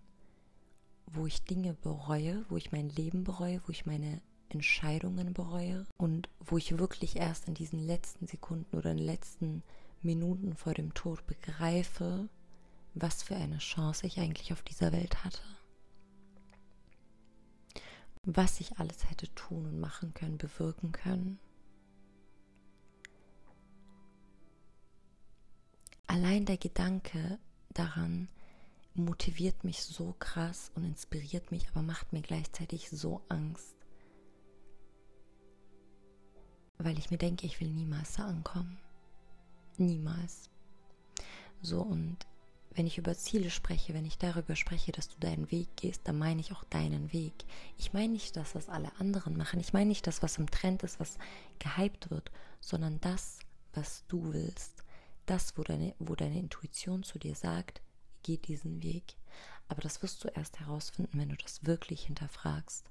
wo 1.12 1.26
ich 1.26 1.44
Dinge 1.44 1.74
bereue, 1.74 2.44
wo 2.48 2.56
ich 2.56 2.72
mein 2.72 2.88
Leben 2.88 3.24
bereue, 3.24 3.60
wo 3.66 3.70
ich 3.70 3.86
meine 3.86 4.20
Entscheidungen 4.48 5.34
bereue 5.34 5.86
und 5.96 6.28
wo 6.40 6.56
ich 6.56 6.78
wirklich 6.78 7.16
erst 7.16 7.48
in 7.48 7.54
diesen 7.54 7.78
letzten 7.78 8.26
Sekunden 8.26 8.76
oder 8.76 8.90
in 8.90 8.98
den 8.98 9.06
letzten 9.06 9.62
Minuten 10.02 10.54
vor 10.54 10.74
dem 10.74 10.94
Tod 10.94 11.26
begreife, 11.26 12.28
was 12.94 13.22
für 13.22 13.36
eine 13.36 13.58
Chance 13.58 14.06
ich 14.06 14.18
eigentlich 14.18 14.52
auf 14.52 14.62
dieser 14.62 14.92
Welt 14.92 15.24
hatte. 15.24 15.42
Was 18.24 18.60
ich 18.60 18.78
alles 18.78 19.08
hätte 19.10 19.32
tun 19.34 19.66
und 19.66 19.80
machen 19.80 20.12
können, 20.14 20.38
bewirken 20.38 20.92
können. 20.92 21.38
Allein 26.06 26.46
der 26.46 26.56
Gedanke 26.56 27.38
daran, 27.70 28.28
motiviert 28.98 29.64
mich 29.64 29.82
so 29.82 30.14
krass 30.18 30.70
und 30.74 30.84
inspiriert 30.84 31.50
mich, 31.50 31.68
aber 31.68 31.82
macht 31.82 32.12
mir 32.12 32.22
gleichzeitig 32.22 32.90
so 32.90 33.22
Angst. 33.28 33.76
Weil 36.78 36.98
ich 36.98 37.10
mir 37.10 37.18
denke, 37.18 37.46
ich 37.46 37.60
will 37.60 37.70
niemals 37.70 38.14
da 38.14 38.26
ankommen. 38.26 38.78
Niemals. 39.78 40.50
So, 41.60 41.82
und 41.82 42.18
wenn 42.78 42.86
ich 42.86 42.98
über 42.98 43.16
Ziele 43.16 43.50
spreche, 43.50 43.94
wenn 43.94 44.04
ich 44.06 44.18
darüber 44.18 44.54
spreche, 44.54 44.92
dass 44.92 45.08
du 45.08 45.18
deinen 45.18 45.50
Weg 45.50 45.76
gehst, 45.76 46.02
dann 46.04 46.18
meine 46.18 46.40
ich 46.40 46.52
auch 46.52 46.62
deinen 46.64 47.12
Weg. 47.12 47.32
Ich 47.76 47.92
meine 47.92 48.12
nicht 48.12 48.36
das, 48.36 48.54
was 48.54 48.68
alle 48.68 48.92
anderen 49.00 49.36
machen. 49.36 49.58
Ich 49.58 49.72
meine 49.72 49.88
nicht 49.88 50.06
das, 50.06 50.22
was 50.22 50.38
im 50.38 50.48
Trend 50.48 50.84
ist, 50.84 51.00
was 51.00 51.18
gehypt 51.58 52.10
wird, 52.10 52.30
sondern 52.60 53.00
das, 53.00 53.40
was 53.74 54.04
du 54.06 54.32
willst. 54.32 54.84
Das, 55.26 55.58
wo 55.58 55.64
deine, 55.64 55.94
wo 55.98 56.14
deine 56.14 56.38
Intuition 56.38 57.02
zu 57.02 57.18
dir 57.18 57.34
sagt, 57.34 57.82
geh 58.22 58.36
diesen 58.36 58.82
Weg. 58.82 59.16
Aber 59.68 59.82
das 59.82 60.02
wirst 60.02 60.24
du 60.24 60.28
erst 60.28 60.60
herausfinden, 60.60 61.18
wenn 61.18 61.28
du 61.28 61.36
das 61.36 61.64
wirklich 61.64 62.06
hinterfragst. 62.06 62.90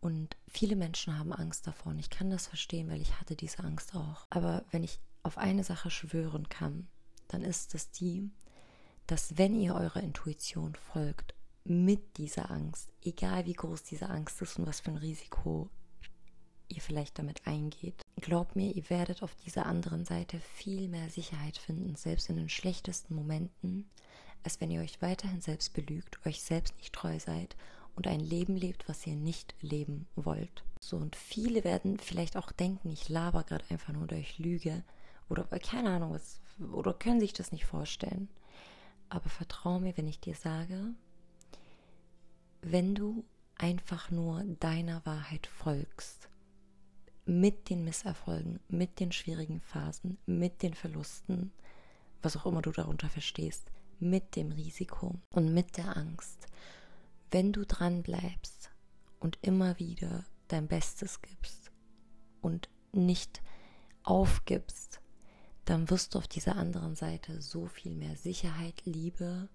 Und 0.00 0.36
viele 0.46 0.76
Menschen 0.76 1.18
haben 1.18 1.32
Angst 1.32 1.66
davor 1.66 1.92
und 1.92 1.98
ich 1.98 2.10
kann 2.10 2.30
das 2.30 2.46
verstehen, 2.46 2.88
weil 2.88 3.00
ich 3.00 3.18
hatte 3.20 3.36
diese 3.36 3.64
Angst 3.64 3.94
auch. 3.94 4.26
Aber 4.30 4.64
wenn 4.70 4.84
ich 4.84 5.00
auf 5.22 5.38
eine 5.38 5.64
Sache 5.64 5.90
schwören 5.90 6.48
kann, 6.48 6.86
dann 7.26 7.42
ist 7.42 7.74
es 7.74 7.90
die, 7.90 8.30
dass 9.06 9.36
wenn 9.36 9.58
ihr 9.58 9.74
eurer 9.74 10.02
Intuition 10.02 10.74
folgt, 10.74 11.34
mit 11.64 12.16
dieser 12.16 12.50
Angst, 12.50 12.88
egal 13.02 13.44
wie 13.44 13.52
groß 13.52 13.82
diese 13.82 14.08
Angst 14.08 14.40
ist 14.40 14.58
und 14.58 14.66
was 14.66 14.80
für 14.80 14.90
ein 14.90 14.96
Risiko 14.96 15.68
ihr 16.68 16.80
vielleicht 16.80 17.18
damit 17.18 17.46
eingeht, 17.46 18.02
glaubt 18.20 18.56
mir, 18.56 18.74
ihr 18.74 18.88
werdet 18.90 19.22
auf 19.22 19.34
dieser 19.36 19.66
anderen 19.66 20.04
Seite 20.04 20.40
viel 20.40 20.88
mehr 20.88 21.10
Sicherheit 21.10 21.58
finden, 21.58 21.96
selbst 21.96 22.30
in 22.30 22.36
den 22.36 22.48
schlechtesten 22.48 23.14
Momenten, 23.14 23.88
als 24.42 24.60
wenn 24.60 24.70
ihr 24.70 24.80
euch 24.80 25.02
weiterhin 25.02 25.40
selbst 25.40 25.72
belügt, 25.74 26.24
euch 26.26 26.42
selbst 26.42 26.76
nicht 26.78 26.92
treu 26.92 27.18
seid 27.18 27.56
und 27.96 28.06
ein 28.06 28.20
Leben 28.20 28.56
lebt, 28.56 28.88
was 28.88 29.06
ihr 29.06 29.16
nicht 29.16 29.54
leben 29.60 30.06
wollt. 30.14 30.64
So, 30.80 30.96
und 30.96 31.16
viele 31.16 31.64
werden 31.64 31.98
vielleicht 31.98 32.36
auch 32.36 32.52
denken, 32.52 32.90
ich 32.90 33.08
laber 33.08 33.42
gerade 33.42 33.64
einfach 33.70 33.92
nur 33.92 34.06
durch 34.06 34.38
Lüge 34.38 34.84
oder 35.28 35.44
keine 35.58 35.90
Ahnung 35.90 36.12
was, 36.12 36.40
oder 36.72 36.94
können 36.94 37.20
sich 37.20 37.32
das 37.32 37.52
nicht 37.52 37.66
vorstellen. 37.66 38.28
Aber 39.08 39.28
vertrau 39.28 39.80
mir, 39.80 39.96
wenn 39.96 40.06
ich 40.06 40.20
dir 40.20 40.34
sage, 40.34 40.94
wenn 42.62 42.94
du 42.94 43.24
einfach 43.56 44.10
nur 44.10 44.44
deiner 44.60 45.04
Wahrheit 45.04 45.46
folgst, 45.46 46.28
mit 47.28 47.68
den 47.68 47.84
Misserfolgen, 47.84 48.58
mit 48.68 49.00
den 49.00 49.12
schwierigen 49.12 49.60
Phasen, 49.60 50.16
mit 50.24 50.62
den 50.62 50.72
Verlusten, 50.72 51.52
was 52.22 52.36
auch 52.38 52.46
immer 52.46 52.62
du 52.62 52.72
darunter 52.72 53.10
verstehst, 53.10 53.70
mit 54.00 54.34
dem 54.34 54.50
Risiko 54.50 55.20
und 55.30 55.52
mit 55.52 55.76
der 55.76 55.96
Angst, 55.98 56.46
wenn 57.30 57.52
du 57.52 57.66
dran 57.66 58.02
bleibst 58.02 58.70
und 59.20 59.38
immer 59.42 59.78
wieder 59.78 60.24
dein 60.48 60.68
Bestes 60.68 61.20
gibst 61.20 61.70
und 62.40 62.70
nicht 62.92 63.42
aufgibst, 64.04 65.02
dann 65.66 65.90
wirst 65.90 66.14
du 66.14 66.18
auf 66.18 66.28
dieser 66.28 66.56
anderen 66.56 66.96
Seite 66.96 67.42
so 67.42 67.66
viel 67.66 67.92
mehr 67.92 68.16
Sicherheit, 68.16 68.80
Liebe 68.86 69.50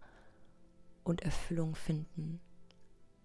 und 1.04 1.24
Erfüllung 1.24 1.74
finden 1.74 2.40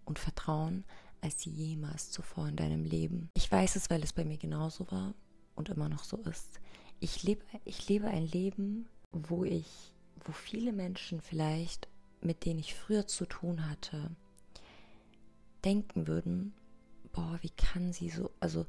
und 0.05 0.17
Vertrauen 0.17 0.85
als 1.21 1.45
jemals 1.45 2.11
zuvor 2.11 2.47
in 2.47 2.55
deinem 2.55 2.83
Leben. 2.83 3.29
Ich 3.35 3.51
weiß 3.51 3.75
es, 3.75 3.89
weil 3.89 4.03
es 4.03 4.13
bei 4.13 4.25
mir 4.25 4.37
genauso 4.37 4.89
war 4.91 5.13
und 5.55 5.69
immer 5.69 5.89
noch 5.89 6.03
so 6.03 6.17
ist. 6.17 6.59
Ich 6.99 7.23
lebe, 7.23 7.43
ich 7.65 7.87
lebe 7.87 8.07
ein 8.07 8.25
Leben, 8.25 8.87
wo 9.11 9.43
ich, 9.43 9.93
wo 10.23 10.31
viele 10.31 10.73
Menschen 10.73 11.21
vielleicht, 11.21 11.87
mit 12.21 12.45
denen 12.45 12.59
ich 12.59 12.75
früher 12.75 13.07
zu 13.07 13.25
tun 13.25 13.69
hatte, 13.69 14.11
denken 15.63 16.07
würden, 16.07 16.53
boah, 17.11 17.39
wie 17.41 17.49
kann 17.49 17.93
sie 17.93 18.09
so, 18.09 18.31
also 18.39 18.65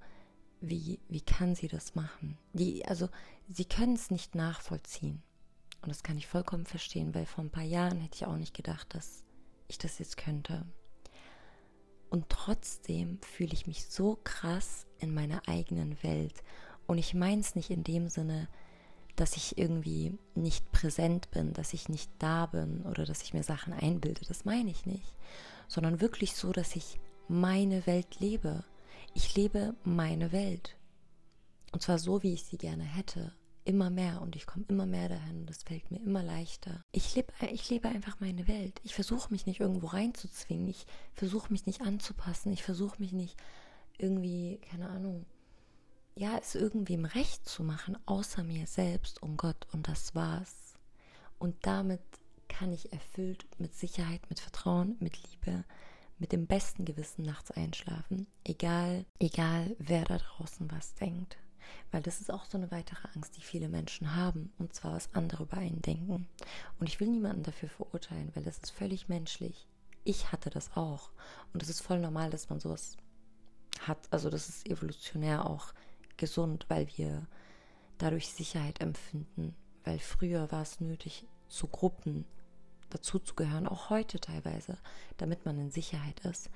wie, 0.61 1.01
wie 1.09 1.21
kann 1.21 1.55
sie 1.55 1.69
das 1.69 1.95
machen? 1.95 2.37
Die, 2.53 2.85
also 2.85 3.09
sie 3.49 3.65
können 3.65 3.95
es 3.95 4.11
nicht 4.11 4.35
nachvollziehen. 4.35 5.23
Und 5.83 5.89
das 5.89 6.03
kann 6.03 6.19
ich 6.19 6.27
vollkommen 6.27 6.67
verstehen, 6.67 7.15
weil 7.15 7.27
vor 7.27 7.45
ein 7.45 7.51
paar 7.51 7.65
Jahren 7.65 8.01
hätte 8.01 8.17
ich 8.17 8.27
auch 8.27 8.37
nicht 8.37 8.55
gedacht, 8.55 8.95
dass 8.95 9.25
ich 9.69 9.79
das 9.79 9.99
jetzt 9.99 10.17
könnte. 10.17 10.67
Und 12.11 12.29
trotzdem 12.29 13.19
fühle 13.23 13.53
ich 13.53 13.67
mich 13.67 13.87
so 13.87 14.19
krass 14.25 14.87
in 14.99 15.15
meiner 15.15 15.49
eigenen 15.49 16.03
Welt. 16.03 16.43
Und 16.87 16.99
ich 16.99 17.15
meine 17.15 17.41
es 17.41 17.55
nicht 17.55 17.71
in 17.71 17.85
dem 17.85 18.09
Sinne, 18.09 18.49
dass 19.15 19.37
ich 19.37 19.59
irgendwie 19.59 20.19
nicht 20.35 20.73
präsent 20.73 21.31
bin, 21.31 21.53
dass 21.53 21.73
ich 21.73 21.89
nicht 21.89 22.11
da 22.19 22.47
bin 22.47 22.83
oder 22.83 23.05
dass 23.05 23.23
ich 23.23 23.33
mir 23.33 23.45
Sachen 23.45 23.73
einbilde. 23.73 24.23
Das 24.27 24.45
meine 24.45 24.71
ich 24.71 24.87
nicht. 24.87 25.15
Sondern 25.69 26.01
wirklich 26.01 26.35
so, 26.35 26.53
dass 26.53 26.75
ich 26.75 26.99
meine 27.29 27.87
Welt 27.87 28.19
lebe. 28.19 28.65
Ich 29.15 29.37
lebe 29.37 29.75
meine 29.85 30.33
Welt. 30.33 30.77
Und 31.73 31.83
zwar 31.83 31.99
so, 31.99 32.23
wie 32.25 32.35
ich 32.35 32.45
sie 32.45 32.59
gerne 32.59 32.83
hätte. 32.83 33.33
Immer 33.71 33.89
mehr 33.89 34.21
und 34.21 34.35
ich 34.35 34.47
komme 34.47 34.65
immer 34.67 34.85
mehr 34.85 35.09
dahin 35.09 35.43
und 35.43 35.51
es 35.51 35.63
fällt 35.63 35.93
mir 35.93 36.01
immer 36.01 36.25
leichter. 36.25 36.85
Ich 36.91 37.15
lebe, 37.15 37.33
ich 37.53 37.71
lebe 37.71 37.89
einfach 37.89 38.19
meine 38.19 38.49
Welt. 38.49 38.81
Ich 38.83 38.97
versuche 38.97 39.31
mich 39.31 39.47
nicht 39.47 39.61
irgendwo 39.61 39.87
reinzuzwingen. 39.87 40.67
Ich 40.67 40.87
versuche 41.15 41.53
mich 41.53 41.67
nicht 41.67 41.81
anzupassen. 41.81 42.53
Ich 42.53 42.65
versuche 42.65 43.01
mich 43.01 43.13
nicht 43.13 43.37
irgendwie, 43.97 44.59
keine 44.69 44.89
Ahnung, 44.89 45.25
ja, 46.17 46.37
es 46.37 46.57
irgendwem 46.57 47.05
recht 47.05 47.49
zu 47.49 47.63
machen, 47.63 47.97
außer 48.07 48.43
mir 48.43 48.67
selbst 48.67 49.23
und 49.23 49.37
Gott. 49.37 49.69
Und 49.71 49.87
das 49.87 50.17
war's. 50.17 50.75
Und 51.39 51.55
damit 51.63 52.03
kann 52.49 52.73
ich 52.73 52.93
erfüllt 52.93 53.47
mit 53.59 53.73
Sicherheit, 53.77 54.29
mit 54.31 54.41
Vertrauen, 54.41 54.97
mit 54.99 55.17
Liebe, 55.31 55.65
mit 56.19 56.33
dem 56.33 56.49
besten 56.49 56.85
Gewissen 56.85 57.23
nachts 57.23 57.53
einschlafen, 57.53 58.27
egal, 58.43 59.07
egal 59.21 59.77
wer 59.79 60.05
da 60.05 60.19
draußen 60.19 60.69
was 60.73 60.97
denkt. 60.97 61.39
Weil 61.91 62.03
das 62.03 62.21
ist 62.21 62.31
auch 62.31 62.45
so 62.45 62.59
eine 62.59 62.71
weitere 62.71 63.09
Angst, 63.15 63.37
die 63.37 63.43
viele 63.43 63.69
Menschen 63.69 64.17
haben, 64.17 64.53
und 64.59 64.75
zwar 64.75 64.95
was 64.95 65.15
andere 65.15 65.45
über 65.45 65.57
einen 65.57 65.83
denken. 65.83 66.29
Und 66.79 66.89
ich 66.89 67.01
will 67.01 67.09
niemanden 67.09 67.43
dafür 67.43 67.69
verurteilen, 67.69 68.31
weil 68.35 68.45
das 68.45 68.59
ist 68.59 68.71
völlig 68.71 69.09
menschlich. 69.09 69.67
Ich 70.05 70.33
hatte 70.33 70.51
das 70.51 70.77
auch. 70.77 71.11
Und 71.53 71.63
es 71.63 71.69
ist 71.69 71.81
voll 71.81 72.01
normal, 72.01 72.31
dass 72.31 72.49
man 72.49 72.61
sowas 72.61 72.97
hat. 73.81 73.99
Also 74.11 74.31
das 74.31 74.49
ist 74.49 74.69
evolutionär 74.69 75.47
auch 75.49 75.73
gesund, 76.17 76.67
weil 76.69 76.89
wir 76.97 77.27
dadurch 77.99 78.33
Sicherheit 78.33 78.81
empfinden. 78.81 79.55
Weil 79.85 79.99
früher 79.99 80.51
war 80.53 80.63
es 80.63 80.81
nötig, 80.81 81.27
zu 81.49 81.67
Gruppen 81.67 82.25
dazuzugehören, 82.91 83.67
auch 83.67 83.91
heute 83.91 84.21
teilweise, 84.21 84.79
damit 85.17 85.45
man 85.45 85.59
in 85.59 85.71
Sicherheit 85.71 86.21
ist. 86.21 86.51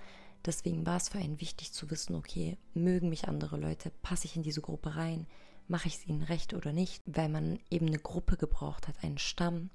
Deswegen 0.45 0.85
war 0.85 0.97
es 0.97 1.09
für 1.09 1.19
einen 1.19 1.41
wichtig 1.41 1.73
zu 1.73 1.91
wissen, 1.91 2.15
okay, 2.15 2.59
mögen 2.75 3.09
mich 3.09 3.29
andere 3.29 3.57
Leute, 3.57 3.91
passe 4.03 4.27
ich 4.27 4.37
in 4.37 4.43
diese 4.43 4.61
Gruppe 4.61 4.97
rein, 4.97 5.27
mache 5.69 5.89
ich 5.89 5.95
es 5.95 6.07
ihnen 6.07 6.23
recht 6.23 6.53
oder 6.53 6.73
nicht, 6.73 7.03
weil 7.07 7.29
man 7.29 7.59
eben 7.71 7.87
eine 7.87 7.99
Gruppe 7.99 8.37
gebraucht 8.37 8.87
hat, 8.87 9.03
einen 9.03 9.19
Stamm, 9.19 9.71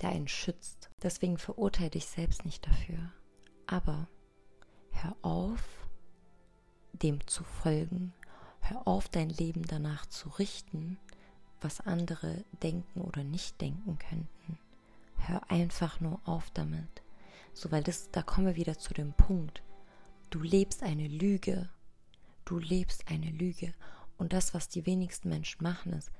der 0.00 0.10
einen 0.10 0.26
schützt. 0.26 0.90
Deswegen 1.02 1.38
verurteile 1.38 1.90
dich 1.90 2.06
selbst 2.06 2.44
nicht 2.44 2.66
dafür. 2.66 3.12
Aber 3.66 4.08
hör 4.90 5.16
auf, 5.22 5.62
dem 6.92 7.24
zu 7.26 7.44
folgen. 7.44 8.12
Hör 8.60 8.88
auf, 8.88 9.08
dein 9.08 9.28
Leben 9.30 9.62
danach 9.62 10.06
zu 10.06 10.28
richten, 10.30 10.98
was 11.60 11.80
andere 11.80 12.44
denken 12.62 13.02
oder 13.02 13.22
nicht 13.22 13.60
denken 13.60 13.98
könnten. 13.98 14.58
Hör 15.16 15.50
einfach 15.50 16.00
nur 16.00 16.20
auf 16.24 16.50
damit. 16.50 17.03
So, 17.54 17.70
weil 17.72 17.82
das, 17.82 18.10
da 18.10 18.22
kommen 18.22 18.48
wir 18.48 18.56
wieder 18.56 18.78
zu 18.78 18.92
dem 18.92 19.12
Punkt. 19.14 19.62
Du 20.30 20.40
lebst 20.40 20.82
eine 20.82 21.08
Lüge. 21.08 21.70
Du 22.44 22.58
lebst 22.58 23.08
eine 23.08 23.30
Lüge. 23.30 23.72
Und 24.18 24.32
das, 24.32 24.52
was 24.52 24.68
die 24.68 24.84
wenigsten 24.86 25.28
Menschen 25.28 25.62
machen, 25.62 25.92
ist, 25.92 26.10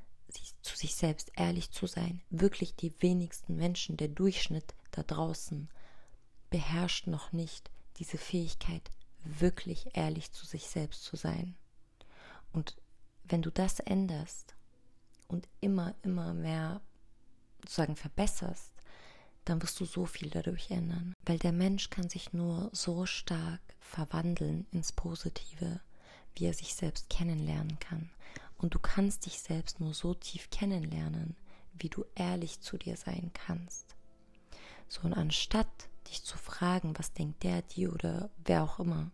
zu 0.63 0.77
sich 0.77 0.95
selbst 0.95 1.31
ehrlich 1.37 1.71
zu 1.71 1.87
sein. 1.87 2.23
Wirklich 2.31 2.75
die 2.75 2.95
wenigsten 3.01 3.57
Menschen, 3.57 3.97
der 3.97 4.09
Durchschnitt 4.09 4.75
da 4.91 5.03
draußen, 5.03 5.69
beherrscht 6.51 7.07
noch 7.07 7.33
nicht 7.33 7.71
diese 7.99 8.19
Fähigkeit, 8.19 8.91
wirklich 9.25 9.89
ehrlich 9.95 10.33
zu 10.33 10.47
sich 10.47 10.67
selbst 10.67 11.05
zu 11.05 11.17
sein. 11.17 11.57
Und 12.53 12.77
wenn 13.25 13.43
du 13.43 13.51
das 13.51 13.81
änderst 13.81 14.55
und 15.29 15.49
immer, 15.61 15.95
immer 16.03 16.35
mehr 16.35 16.81
sozusagen 17.63 17.97
verbesserst, 17.97 18.74
dann 19.45 19.63
wirst 19.63 19.79
du 19.81 19.85
so 19.85 20.07
viel 20.07 20.31
dadurch 20.31 20.71
ändern. 20.71 21.15
Weil 21.25 21.39
der 21.39 21.53
Mensch 21.53 21.91
kann 21.91 22.09
sich 22.09 22.33
nur 22.33 22.71
so 22.73 23.07
stark 23.07 23.61
verwandeln 23.81 24.67
ins 24.73 24.93
Positive, 24.93 25.81
wie 26.35 26.47
er 26.47 26.55
sich 26.55 26.75
selbst 26.75 27.11
kennenlernen 27.11 27.79
kann. 27.79 28.11
Und 28.57 28.75
du 28.75 28.79
kannst 28.79 29.27
dich 29.27 29.41
selbst 29.41 29.81
nur 29.81 29.95
so 29.95 30.15
tief 30.15 30.51
kennenlernen, 30.51 31.37
wie 31.79 31.89
du 31.89 32.05
ehrlich 32.15 32.61
zu 32.61 32.79
dir 32.79 32.97
sein 32.97 33.31
kannst. 33.35 33.95
So, 34.89 35.03
und 35.03 35.13
anstatt 35.13 35.89
dich 36.09 36.23
zu 36.23 36.39
fragen, 36.39 36.95
was 36.99 37.13
denkt 37.13 37.43
der, 37.43 37.63
die 37.63 37.89
oder 37.89 38.31
wer 38.45 38.63
auch 38.63 38.79
immer, 38.79 39.11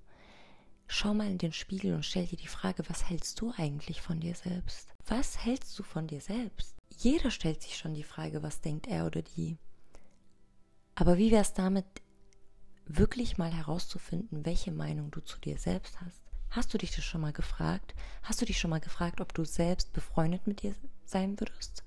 schau 0.87 1.15
mal 1.15 1.31
in 1.31 1.39
den 1.39 1.53
Spiegel 1.53 1.95
und 1.95 2.05
stell 2.05 2.27
dir 2.27 2.37
die 2.37 2.49
Frage, 2.49 2.83
was 2.89 3.09
hältst 3.09 3.41
du 3.41 3.53
eigentlich 3.57 4.03
von 4.03 4.21
dir 4.21 4.35
selbst? 4.35 4.93
Was 5.07 5.45
hältst 5.45 5.79
du 5.79 5.83
von 5.83 6.07
dir 6.07 6.21
selbst? 6.21 6.75
Jeder 6.97 7.31
stellt 7.31 7.63
sich 7.63 7.77
schon 7.77 7.95
die 7.95 8.03
Frage, 8.03 8.43
was 8.43 8.61
denkt 8.61 8.87
er 8.87 9.07
oder 9.07 9.23
die. 9.23 9.57
Aber 10.95 11.19
wie 11.19 11.31
wäre 11.31 11.43
es 11.43 11.55
damit, 11.55 11.87
wirklich 12.87 13.39
mal 13.39 13.53
herauszufinden, 13.53 14.45
welche 14.45 14.73
Meinung 14.73 15.11
du 15.11 15.21
zu 15.21 15.39
dir 15.39 15.59
selbst 15.59 16.01
hast? 16.01 16.23
Hast 16.51 16.75
du 16.75 16.79
dich 16.79 16.95
das 16.95 17.05
schon 17.05 17.21
mal 17.21 17.33
gefragt? 17.33 17.95
Hast 18.23 18.41
du 18.41 18.45
dich 18.45 18.59
schon 18.59 18.71
mal 18.71 18.81
gefragt, 18.81 19.21
ob 19.21 19.33
du 19.33 19.45
selbst 19.45 19.93
befreundet 19.93 20.47
mit 20.47 20.63
dir 20.63 20.75
sein 21.05 21.39
würdest? 21.39 21.85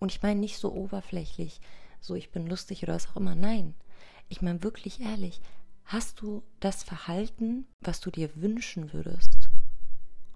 Und 0.00 0.10
ich 0.10 0.22
meine 0.22 0.40
nicht 0.40 0.58
so 0.58 0.72
oberflächlich, 0.72 1.60
so 2.00 2.14
ich 2.14 2.32
bin 2.32 2.46
lustig 2.46 2.82
oder 2.82 2.94
was 2.94 3.08
auch 3.08 3.16
immer. 3.16 3.36
Nein, 3.36 3.74
ich 4.28 4.42
meine 4.42 4.62
wirklich 4.62 5.00
ehrlich, 5.00 5.40
hast 5.84 6.20
du 6.20 6.42
das 6.58 6.82
Verhalten, 6.82 7.66
was 7.80 8.00
du 8.00 8.10
dir 8.10 8.34
wünschen 8.34 8.92
würdest 8.92 9.48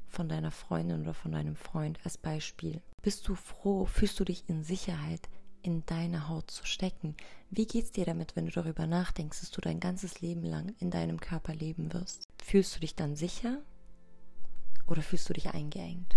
von 0.09 0.29
deiner 0.29 0.53
Freundin 0.53 1.03
oder 1.03 1.15
von 1.15 1.33
deinem 1.33 1.57
Freund 1.57 1.99
als 2.05 2.17
Beispiel? 2.17 2.81
Bist 3.03 3.27
du 3.27 3.35
froh, 3.35 3.87
fühlst 3.87 4.21
du 4.21 4.25
dich 4.25 4.49
in 4.49 4.63
Sicherheit, 4.63 5.29
in 5.65 5.85
deine 5.87 6.29
Haut 6.29 6.51
zu 6.51 6.67
stecken? 6.67 7.17
Wie 7.51 7.67
geht's 7.67 7.91
dir 7.91 8.05
damit, 8.05 8.37
wenn 8.37 8.47
du 8.47 8.53
darüber 8.53 8.87
nachdenkst, 8.87 9.41
dass 9.41 9.51
du 9.51 9.61
dein 9.61 9.81
ganzes 9.81 10.21
Leben 10.21 10.45
lang 10.45 10.75
in 10.79 10.91
deinem 10.91 11.19
Körper 11.19 11.55
leben 11.55 11.93
wirst? 11.93 12.29
Fühlst 12.43 12.77
du 12.77 12.81
dich 12.81 12.95
dann 12.95 13.17
sicher 13.17 13.63
oder 14.87 15.03
fühlst 15.03 15.29
du 15.29 15.33
dich 15.33 15.51
eingeengt? 15.51 16.17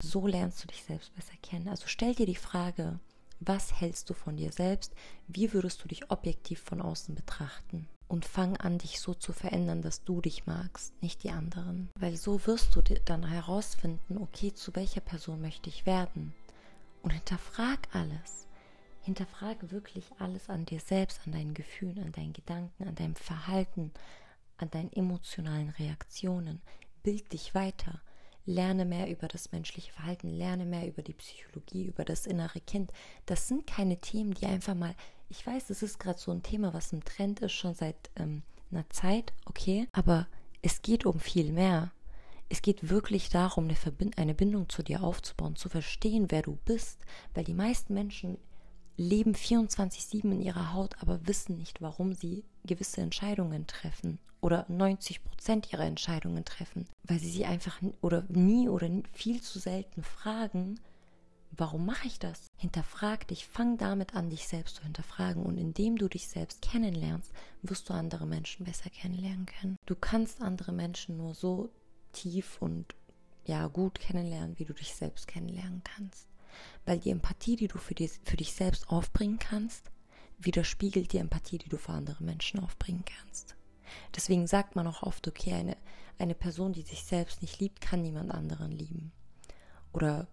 So 0.00 0.26
lernst 0.26 0.62
du 0.62 0.68
dich 0.68 0.84
selbst 0.84 1.14
besser 1.14 1.34
kennen. 1.42 1.68
Also 1.68 1.84
stell 1.86 2.14
dir 2.14 2.26
die 2.26 2.36
Frage, 2.36 3.00
was 3.40 3.80
hältst 3.80 4.08
du 4.08 4.14
von 4.14 4.36
dir 4.36 4.52
selbst? 4.52 4.94
Wie 5.26 5.52
würdest 5.52 5.82
du 5.82 5.88
dich 5.88 6.10
objektiv 6.10 6.60
von 6.60 6.80
außen 6.80 7.14
betrachten? 7.14 7.88
Und 8.06 8.24
fang 8.24 8.56
an, 8.58 8.78
dich 8.78 9.00
so 9.00 9.14
zu 9.14 9.32
verändern, 9.32 9.82
dass 9.82 10.04
du 10.04 10.20
dich 10.20 10.46
magst, 10.46 10.92
nicht 11.02 11.24
die 11.24 11.30
anderen. 11.30 11.88
Weil 11.98 12.16
so 12.16 12.46
wirst 12.46 12.76
du 12.76 12.82
dann 12.82 13.26
herausfinden, 13.26 14.18
okay, 14.18 14.54
zu 14.54 14.76
welcher 14.76 15.00
Person 15.00 15.40
möchte 15.40 15.68
ich 15.68 15.86
werden? 15.86 16.32
Und 17.04 17.10
hinterfrag 17.10 17.86
alles. 17.92 18.48
Hinterfrage 19.02 19.70
wirklich 19.70 20.06
alles 20.18 20.48
an 20.48 20.64
dir 20.64 20.80
selbst, 20.80 21.20
an 21.26 21.32
deinen 21.32 21.52
Gefühlen, 21.52 21.98
an 21.98 22.12
deinen 22.12 22.32
Gedanken, 22.32 22.88
an 22.88 22.94
deinem 22.94 23.14
Verhalten, 23.14 23.92
an 24.56 24.70
deinen 24.70 24.90
emotionalen 24.90 25.68
Reaktionen. 25.68 26.62
Bild 27.02 27.30
dich 27.34 27.54
weiter. 27.54 28.00
Lerne 28.46 28.86
mehr 28.86 29.10
über 29.10 29.28
das 29.28 29.52
menschliche 29.52 29.92
Verhalten, 29.92 30.30
lerne 30.30 30.64
mehr 30.64 30.88
über 30.88 31.02
die 31.02 31.12
Psychologie, 31.12 31.84
über 31.84 32.06
das 32.06 32.26
innere 32.26 32.60
Kind. 32.62 32.90
Das 33.26 33.48
sind 33.48 33.66
keine 33.66 33.98
Themen, 33.98 34.32
die 34.32 34.46
einfach 34.46 34.74
mal, 34.74 34.94
ich 35.28 35.46
weiß, 35.46 35.68
es 35.68 35.82
ist 35.82 35.98
gerade 35.98 36.18
so 36.18 36.32
ein 36.32 36.42
Thema, 36.42 36.72
was 36.72 36.94
im 36.94 37.04
Trend 37.04 37.40
ist, 37.40 37.52
schon 37.52 37.74
seit 37.74 38.10
ähm, 38.16 38.42
einer 38.70 38.88
Zeit, 38.88 39.34
okay, 39.44 39.88
aber 39.92 40.26
es 40.62 40.80
geht 40.80 41.04
um 41.04 41.20
viel 41.20 41.52
mehr. 41.52 41.92
Es 42.54 42.62
geht 42.62 42.88
wirklich 42.88 43.30
darum, 43.30 43.64
eine, 43.64 43.74
Verbind 43.74 44.16
eine 44.16 44.32
Bindung 44.32 44.68
zu 44.68 44.84
dir 44.84 45.02
aufzubauen, 45.02 45.56
zu 45.56 45.68
verstehen, 45.68 46.30
wer 46.30 46.42
du 46.42 46.56
bist, 46.64 47.00
weil 47.34 47.42
die 47.42 47.52
meisten 47.52 47.94
Menschen 47.94 48.38
leben 48.96 49.34
24-7 49.34 50.22
in 50.30 50.40
ihrer 50.40 50.72
Haut, 50.72 50.94
aber 51.00 51.26
wissen 51.26 51.58
nicht, 51.58 51.82
warum 51.82 52.12
sie 52.12 52.44
gewisse 52.64 53.00
Entscheidungen 53.00 53.66
treffen 53.66 54.20
oder 54.40 54.66
90 54.68 55.24
Prozent 55.24 55.72
ihrer 55.72 55.84
Entscheidungen 55.84 56.44
treffen, 56.44 56.86
weil 57.02 57.18
sie 57.18 57.28
sie 57.28 57.44
einfach 57.44 57.82
oder 58.02 58.22
nie 58.28 58.68
oder 58.68 58.88
viel 59.12 59.42
zu 59.42 59.58
selten 59.58 60.04
fragen, 60.04 60.78
warum 61.50 61.84
mache 61.84 62.06
ich 62.06 62.20
das? 62.20 62.46
Hinterfrag 62.56 63.26
dich, 63.26 63.48
fang 63.48 63.78
damit 63.78 64.14
an, 64.14 64.30
dich 64.30 64.46
selbst 64.46 64.76
zu 64.76 64.84
hinterfragen 64.84 65.42
und 65.42 65.58
indem 65.58 65.96
du 65.96 66.06
dich 66.06 66.28
selbst 66.28 66.62
kennenlernst, 66.62 67.32
wirst 67.62 67.88
du 67.88 67.94
andere 67.94 68.28
Menschen 68.28 68.64
besser 68.64 68.90
kennenlernen 68.90 69.46
können. 69.46 69.76
Du 69.86 69.96
kannst 69.96 70.40
andere 70.40 70.70
Menschen 70.70 71.16
nur 71.16 71.34
so 71.34 71.72
tief 72.14 72.56
und 72.60 72.94
ja 73.44 73.66
gut 73.66 74.00
kennenlernen, 74.00 74.58
wie 74.58 74.64
du 74.64 74.72
dich 74.72 74.94
selbst 74.94 75.28
kennenlernen 75.28 75.82
kannst. 75.84 76.26
Weil 76.86 76.98
die 76.98 77.10
Empathie, 77.10 77.56
die 77.56 77.68
du 77.68 77.78
für, 77.78 77.94
die, 77.94 78.08
für 78.08 78.36
dich 78.36 78.54
selbst 78.54 78.88
aufbringen 78.88 79.38
kannst, 79.38 79.90
widerspiegelt 80.38 81.12
die 81.12 81.18
Empathie, 81.18 81.58
die 81.58 81.68
du 81.68 81.76
für 81.76 81.92
andere 81.92 82.24
Menschen 82.24 82.60
aufbringen 82.60 83.04
kannst. 83.04 83.56
Deswegen 84.14 84.46
sagt 84.46 84.76
man 84.76 84.86
auch 84.86 85.02
oft, 85.02 85.28
okay, 85.28 85.52
eine, 85.52 85.76
eine 86.18 86.34
Person, 86.34 86.72
die 86.72 86.82
sich 86.82 87.04
selbst 87.04 87.42
nicht 87.42 87.60
liebt, 87.60 87.80
kann 87.80 88.02
niemand 88.02 88.30
anderen 88.32 88.72
lieben. 88.72 89.12
Oder 89.92 90.26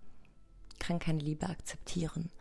kann 0.79 0.99
keine 0.99 1.19
Liebe 1.19 1.47
akzeptieren, 1.47 2.31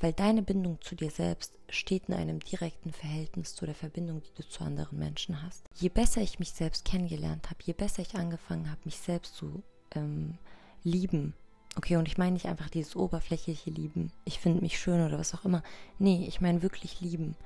weil 0.00 0.12
deine 0.12 0.42
Bindung 0.42 0.80
zu 0.80 0.94
dir 0.94 1.10
selbst 1.10 1.52
steht 1.68 2.08
in 2.08 2.14
einem 2.14 2.40
direkten 2.40 2.92
Verhältnis 2.92 3.54
zu 3.54 3.66
der 3.66 3.74
Verbindung, 3.74 4.22
die 4.22 4.42
du 4.42 4.48
zu 4.48 4.64
anderen 4.64 4.98
Menschen 4.98 5.42
hast. 5.42 5.66
Je 5.74 5.88
besser 5.88 6.20
ich 6.20 6.38
mich 6.38 6.52
selbst 6.52 6.84
kennengelernt 6.84 7.50
habe, 7.50 7.60
je 7.62 7.72
besser 7.72 8.02
ich 8.02 8.14
angefangen 8.14 8.70
habe, 8.70 8.80
mich 8.84 8.98
selbst 8.98 9.34
zu 9.34 9.62
ähm, 9.94 10.38
lieben, 10.82 11.34
okay, 11.76 11.96
und 11.96 12.08
ich 12.08 12.18
meine 12.18 12.32
nicht 12.32 12.46
einfach 12.46 12.70
dieses 12.70 12.96
oberflächliche 12.96 13.70
Lieben, 13.70 14.12
ich 14.24 14.38
finde 14.38 14.60
mich 14.60 14.78
schön 14.78 15.04
oder 15.04 15.18
was 15.18 15.34
auch 15.34 15.44
immer, 15.44 15.62
nee, 15.98 16.26
ich 16.26 16.40
meine 16.40 16.62
wirklich 16.62 17.00
lieben, 17.00 17.36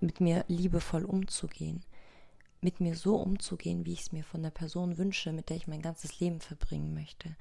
mit 0.00 0.20
mir 0.20 0.44
liebevoll 0.48 1.04
umzugehen, 1.04 1.84
mit 2.60 2.80
mir 2.80 2.96
so 2.96 3.16
umzugehen, 3.16 3.86
wie 3.86 3.92
ich 3.92 4.02
es 4.02 4.12
mir 4.12 4.24
von 4.24 4.42
der 4.42 4.50
Person 4.50 4.98
wünsche, 4.98 5.32
mit 5.32 5.48
der 5.48 5.56
ich 5.56 5.66
mein 5.66 5.82
ganzes 5.82 6.20
Leben 6.20 6.40
verbringen 6.40 6.94
möchte. 6.94 7.36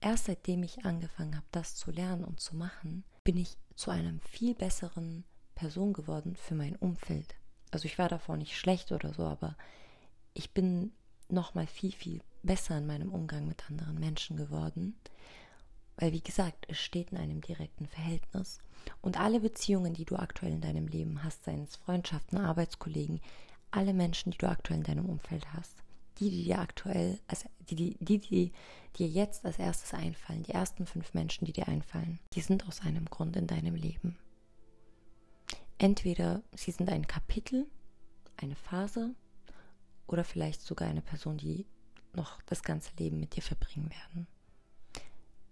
Erst 0.00 0.26
seitdem 0.26 0.62
ich 0.62 0.84
angefangen 0.84 1.34
habe, 1.34 1.46
das 1.50 1.74
zu 1.74 1.90
lernen 1.90 2.24
und 2.24 2.40
zu 2.40 2.54
machen, 2.54 3.04
bin 3.28 3.36
ich 3.36 3.58
zu 3.74 3.90
einem 3.90 4.20
viel 4.20 4.54
besseren 4.54 5.22
Person 5.54 5.92
geworden 5.92 6.34
für 6.34 6.54
mein 6.54 6.76
Umfeld. 6.76 7.34
Also 7.70 7.84
ich 7.84 7.98
war 7.98 8.08
davor 8.08 8.38
nicht 8.38 8.56
schlecht 8.56 8.90
oder 8.90 9.12
so, 9.12 9.24
aber 9.24 9.54
ich 10.32 10.54
bin 10.54 10.92
noch 11.28 11.54
mal 11.54 11.66
viel 11.66 11.92
viel 11.92 12.22
besser 12.42 12.78
in 12.78 12.86
meinem 12.86 13.12
Umgang 13.12 13.46
mit 13.46 13.68
anderen 13.68 14.00
Menschen 14.00 14.38
geworden, 14.38 14.98
weil 15.96 16.14
wie 16.14 16.22
gesagt, 16.22 16.64
es 16.70 16.78
steht 16.78 17.12
in 17.12 17.18
einem 17.18 17.42
direkten 17.42 17.86
Verhältnis 17.86 18.60
und 19.02 19.20
alle 19.20 19.40
Beziehungen, 19.40 19.92
die 19.92 20.06
du 20.06 20.16
aktuell 20.16 20.52
in 20.52 20.62
deinem 20.62 20.86
Leben 20.86 21.22
hast, 21.22 21.44
seien 21.44 21.64
es 21.64 21.76
Freundschaften, 21.76 22.38
Arbeitskollegen, 22.38 23.20
alle 23.70 23.92
Menschen, 23.92 24.30
die 24.30 24.38
du 24.38 24.48
aktuell 24.48 24.78
in 24.78 24.84
deinem 24.84 25.04
Umfeld 25.04 25.52
hast, 25.52 25.82
die, 26.20 26.30
die 26.30 26.44
dir 26.44 26.58
aktuell, 26.58 27.18
also 27.26 27.48
die, 27.70 27.96
die, 27.98 28.18
die, 28.18 28.18
die 28.18 28.52
dir 28.96 29.08
jetzt 29.08 29.44
als 29.44 29.58
erstes 29.58 29.94
einfallen, 29.94 30.42
die 30.42 30.52
ersten 30.52 30.86
fünf 30.86 31.14
Menschen, 31.14 31.44
die 31.44 31.52
dir 31.52 31.68
einfallen, 31.68 32.18
die 32.32 32.40
sind 32.40 32.66
aus 32.66 32.80
einem 32.80 33.06
Grund 33.06 33.36
in 33.36 33.46
deinem 33.46 33.74
Leben. 33.74 34.18
Entweder 35.78 36.42
sie 36.54 36.72
sind 36.72 36.90
ein 36.90 37.06
Kapitel, 37.06 37.66
eine 38.36 38.56
Phase 38.56 39.14
oder 40.06 40.24
vielleicht 40.24 40.62
sogar 40.62 40.88
eine 40.88 41.02
Person, 41.02 41.36
die 41.36 41.66
noch 42.14 42.42
das 42.42 42.62
ganze 42.62 42.90
Leben 42.96 43.20
mit 43.20 43.36
dir 43.36 43.42
verbringen 43.42 43.90
werden. 43.90 44.26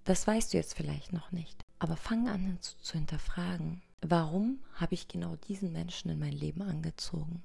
Das 0.05 0.26
weißt 0.26 0.52
du 0.52 0.57
jetzt 0.57 0.74
vielleicht 0.74 1.12
noch 1.12 1.33
nicht, 1.33 1.64
aber 1.79 1.96
fang 1.96 2.29
an 2.29 2.59
zu, 2.61 2.76
zu 2.79 2.94
hinterfragen, 2.94 3.83
warum 4.00 4.61
habe 4.74 4.94
ich 4.94 5.09
genau 5.09 5.37
diesen 5.37 5.72
Menschen 5.72 6.11
in 6.11 6.18
mein 6.18 6.33
Leben 6.33 6.62
angezogen? 6.62 7.42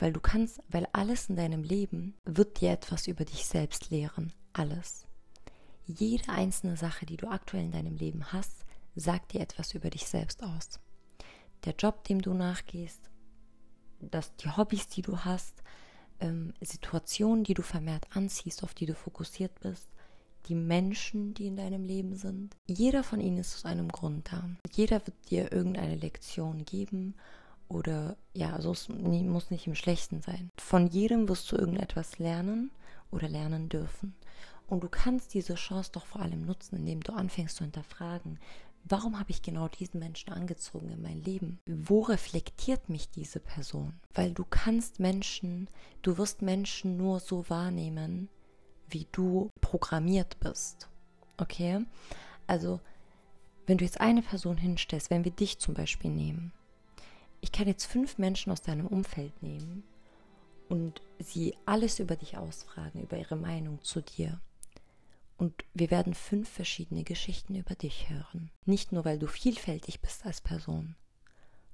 Weil 0.00 0.14
du 0.14 0.18
kannst, 0.18 0.60
weil 0.68 0.88
alles 0.92 1.28
in 1.28 1.36
deinem 1.36 1.62
Leben 1.62 2.14
wird 2.24 2.60
dir 2.60 2.70
etwas 2.70 3.06
über 3.06 3.24
dich 3.26 3.46
selbst 3.46 3.90
lehren. 3.90 4.32
Alles. 4.54 5.06
Jede 5.84 6.30
einzelne 6.30 6.76
Sache, 6.76 7.04
die 7.04 7.18
du 7.18 7.28
aktuell 7.28 7.64
in 7.64 7.72
deinem 7.72 7.96
Leben 7.96 8.32
hast, 8.32 8.64
sagt 8.96 9.34
dir 9.34 9.40
etwas 9.40 9.74
über 9.74 9.90
dich 9.90 10.06
selbst 10.06 10.42
aus. 10.42 10.80
Der 11.64 11.74
Job, 11.74 12.02
dem 12.04 12.22
du 12.22 12.32
nachgehst, 12.32 13.10
das, 14.00 14.34
die 14.36 14.48
Hobbys, 14.48 14.88
die 14.88 15.02
du 15.02 15.18
hast, 15.18 15.62
ähm, 16.20 16.54
Situationen, 16.62 17.44
die 17.44 17.54
du 17.54 17.62
vermehrt 17.62 18.06
anziehst, 18.14 18.62
auf 18.62 18.72
die 18.72 18.86
du 18.86 18.94
fokussiert 18.94 19.60
bist, 19.60 19.90
die 20.46 20.54
Menschen, 20.54 21.34
die 21.34 21.46
in 21.46 21.56
deinem 21.56 21.84
Leben 21.84 22.16
sind. 22.16 22.56
Jeder 22.66 23.04
von 23.04 23.20
ihnen 23.20 23.36
ist 23.36 23.54
aus 23.54 23.64
einem 23.66 23.88
Grund 23.88 24.32
da. 24.32 24.48
Jeder 24.72 25.06
wird 25.06 25.30
dir 25.30 25.52
irgendeine 25.52 25.96
Lektion 25.96 26.64
geben 26.64 27.14
oder 27.70 28.16
ja, 28.34 28.60
so 28.60 28.72
es 28.72 28.88
muss 28.88 29.50
nicht 29.50 29.66
im 29.66 29.76
Schlechten 29.76 30.20
sein. 30.20 30.50
Von 30.58 30.88
jedem 30.88 31.28
wirst 31.28 31.50
du 31.50 31.56
irgendetwas 31.56 32.18
lernen 32.18 32.72
oder 33.10 33.28
lernen 33.28 33.68
dürfen. 33.68 34.14
Und 34.66 34.82
du 34.82 34.88
kannst 34.88 35.34
diese 35.34 35.54
Chance 35.54 35.90
doch 35.92 36.04
vor 36.04 36.20
allem 36.20 36.42
nutzen, 36.42 36.76
indem 36.76 37.00
du 37.00 37.12
anfängst 37.12 37.56
zu 37.56 37.64
hinterfragen, 37.64 38.38
warum 38.84 39.18
habe 39.18 39.30
ich 39.30 39.42
genau 39.42 39.68
diesen 39.68 40.00
Menschen 40.00 40.32
angezogen 40.32 40.90
in 40.90 41.00
mein 41.00 41.22
Leben? 41.22 41.60
Wo 41.66 42.00
reflektiert 42.00 42.88
mich 42.88 43.08
diese 43.08 43.40
Person? 43.40 43.94
Weil 44.14 44.32
du 44.32 44.44
kannst 44.44 44.98
Menschen, 44.98 45.68
du 46.02 46.18
wirst 46.18 46.42
Menschen 46.42 46.96
nur 46.96 47.20
so 47.20 47.48
wahrnehmen, 47.48 48.28
wie 48.88 49.06
du 49.12 49.48
programmiert 49.60 50.40
bist. 50.40 50.88
Okay? 51.36 51.84
Also, 52.48 52.80
wenn 53.66 53.78
du 53.78 53.84
jetzt 53.84 54.00
eine 54.00 54.22
Person 54.22 54.56
hinstellst, 54.56 55.10
wenn 55.10 55.24
wir 55.24 55.32
dich 55.32 55.60
zum 55.60 55.74
Beispiel 55.74 56.10
nehmen, 56.10 56.52
ich 57.40 57.52
kann 57.52 57.66
jetzt 57.66 57.86
fünf 57.86 58.18
Menschen 58.18 58.52
aus 58.52 58.62
deinem 58.62 58.86
Umfeld 58.86 59.42
nehmen 59.42 59.84
und 60.68 61.02
sie 61.18 61.56
alles 61.66 61.98
über 61.98 62.16
dich 62.16 62.36
ausfragen, 62.36 63.02
über 63.02 63.18
ihre 63.18 63.36
Meinung 63.36 63.82
zu 63.82 64.00
dir. 64.00 64.40
Und 65.36 65.64
wir 65.72 65.90
werden 65.90 66.14
fünf 66.14 66.48
verschiedene 66.48 67.02
Geschichten 67.02 67.54
über 67.54 67.74
dich 67.74 68.10
hören. 68.10 68.50
Nicht 68.66 68.92
nur, 68.92 69.04
weil 69.04 69.18
du 69.18 69.26
vielfältig 69.26 70.00
bist 70.00 70.26
als 70.26 70.42
Person, 70.42 70.96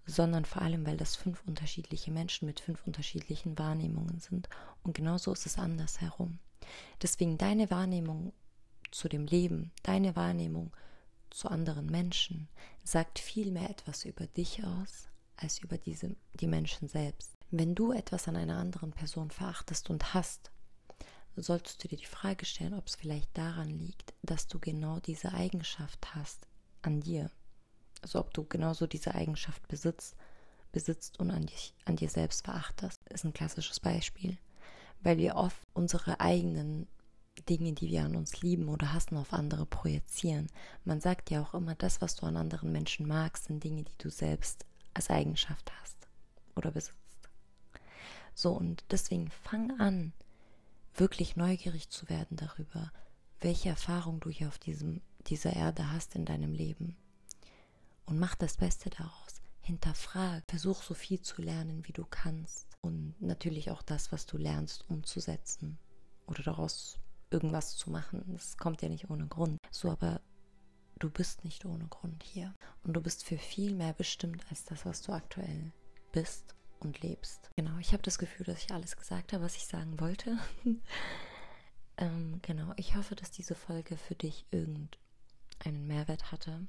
sondern 0.07 0.45
vor 0.45 0.63
allem, 0.63 0.87
weil 0.87 0.97
das 0.97 1.17
fünf 1.17 1.43
unterschiedliche 1.47 2.13
Menschen 2.13 2.47
mit 2.47 2.61
fünf 2.61 2.87
unterschiedlichen 2.87 3.59
Wahrnehmungen 3.59 4.21
sind. 4.21 4.49
Und 4.85 4.95
genauso 4.95 5.33
ist 5.33 5.47
es 5.47 5.59
andersherum. 5.59 6.39
Deswegen 7.03 7.39
deine 7.39 7.71
Wahrnehmung 7.71 8.33
zu 8.93 9.09
dem 9.09 9.27
Leben, 9.27 9.73
deine 9.83 10.15
Wahrnehmung 10.15 10.73
zu 11.31 11.49
anderen 11.49 11.87
Menschen 11.87 12.49
sagt 12.85 13.19
viel 13.19 13.51
mehr 13.51 13.69
etwas 13.69 14.05
über 14.05 14.27
dich 14.27 14.65
aus, 14.65 15.09
als 15.37 15.59
über 15.59 15.79
diese, 15.79 16.17
die 16.35 16.47
Menschen 16.47 16.89
selbst. 16.89 17.33
Wenn 17.51 17.75
du 17.75 17.93
etwas 17.93 18.29
an 18.29 18.37
einer 18.37 18.59
anderen 18.59 18.93
Person 18.93 19.31
verachtest 19.31 19.91
und 19.91 20.15
hast, 20.15 20.51
solltest 21.37 21.83
du 21.85 21.89
dir 21.89 21.99
die 21.99 22.07
Frage 22.07 22.45
stellen, 22.45 22.75
ob 22.75 22.87
es 22.87 22.97
vielleicht 22.97 23.37
daran 23.37 23.69
liegt, 23.69 24.15
dass 24.23 24.49
du 24.49 24.59
genau 24.59 25.01
diese 25.01 25.33
Eigenschaft 25.33 26.15
hast 26.15 26.47
an 26.83 27.01
dir. 27.01 27.31
Also 28.03 28.21
ob 28.21 28.33
du 28.33 28.45
genauso 28.45 28.87
diese 28.87 29.15
Eigenschaft 29.15 29.67
besitzt, 29.69 30.17
besitzt 30.73 31.19
und 31.21 31.31
an, 31.31 31.47
dich, 31.47 31.75
an 31.85 31.97
dir 31.97 32.09
selbst 32.09 32.45
verachtest, 32.45 33.01
ist 33.09 33.25
ein 33.25 33.33
klassisches 33.33 33.81
Beispiel. 33.81 34.39
Weil 35.01 35.19
wir 35.19 35.37
oft 35.37 35.61
unsere 35.75 36.21
eigenen 36.21 36.89
Dinge, 37.49 37.73
die 37.73 37.89
wir 37.89 38.05
an 38.05 38.17
uns 38.17 38.41
lieben 38.41 38.69
oder 38.69 38.93
hassen, 38.93 39.17
auf 39.17 39.33
andere 39.33 39.67
projizieren. 39.67 40.49
Man 40.85 41.01
sagt 41.01 41.31
ja 41.31 41.43
auch 41.43 41.55
immer, 41.55 41.75
das, 41.75 42.01
was 42.01 42.17
du 42.17 42.27
an 42.27 42.37
anderen 42.37 42.73
Menschen 42.73 43.07
magst, 43.07 43.45
sind 43.45 43.63
Dinge, 43.63 43.85
die 43.85 43.99
du 43.99 44.11
selbst 44.11 44.65
als 44.97 45.11
Eigenschaft 45.11 45.71
hast 45.81 45.97
oder 46.57 46.71
besitzt. 46.71 46.97
So, 48.35 48.53
und 48.53 48.85
deswegen 48.91 49.31
fang 49.31 49.79
an, 49.81 50.13
wirklich 50.95 51.37
neugierig 51.37 51.91
zu 51.91 52.09
werden 52.09 52.37
darüber, 52.37 52.93
welche 53.41 53.69
Erfahrung 53.69 54.21
du 54.21 54.31
hier 54.31 54.49
auf 54.49 54.59
diesem, 54.59 55.01
dieser 55.27 55.55
Erde 55.55 55.93
hast 55.93 56.15
in 56.15 56.25
deinem 56.25 56.53
Leben. 56.53 56.97
Und 58.07 58.19
mach 58.19 58.35
das 58.35 58.57
Beste 58.57 58.91
daraus. 58.91 59.43
Hinterfrag, 59.61 60.45
versuch 60.47 60.83
so 60.83 60.95
viel 60.95 61.21
zu 61.21 61.43
lernen, 61.43 61.87
wie 61.87 61.93
du 61.93 62.05
kannst. 62.05 62.67
Und 62.81 63.21
natürlich 63.21 63.71
auch 63.71 63.83
das, 63.83 64.13
was 64.13 64.27
du 64.27 64.39
lernst, 64.39 64.89
umzusetzen 64.89 65.79
oder 66.27 66.43
daraus 66.43 66.99
irgendwas 67.31 67.77
zu 67.77 67.91
machen. 67.91 68.23
Das 68.29 68.57
kommt 68.57 68.81
ja 68.81 68.89
nicht 68.89 69.11
ohne 69.11 69.27
Grund. 69.27 69.59
So, 69.71 69.91
aber 69.91 70.21
du 70.99 71.11
bist 71.11 71.45
nicht 71.45 71.65
ohne 71.65 71.87
Grund 71.87 72.23
hier. 72.23 72.55
Und 72.83 72.95
du 72.95 73.01
bist 73.01 73.25
für 73.25 73.39
viel 73.39 73.75
mehr 73.75 73.93
bestimmt 73.93 74.45
als 74.51 74.65
das, 74.65 74.85
was 74.85 75.03
du 75.03 75.13
aktuell 75.13 75.73
bist 76.13 76.55
und 76.81 77.01
lebst. 77.03 77.51
Genau, 77.57 77.77
ich 77.79 77.93
habe 77.93 78.03
das 78.03 78.19
Gefühl, 78.19 78.47
dass 78.47 78.63
ich 78.63 78.73
alles 78.73 78.97
gesagt 78.97 79.33
habe, 79.33 79.45
was 79.45 79.57
ich 79.57 79.67
sagen 79.67 80.01
wollte. 80.01 80.39
ähm, 81.97 82.41
genau, 82.43 82.73
ich 82.77 82.97
hoffe, 82.97 83.15
dass 83.15 83.31
diese 83.31 83.55
Folge 83.55 83.97
für 83.97 84.15
dich 84.15 84.47
irgendeinen 84.51 85.87
Mehrwert 85.87 86.33
hatte. 86.33 86.67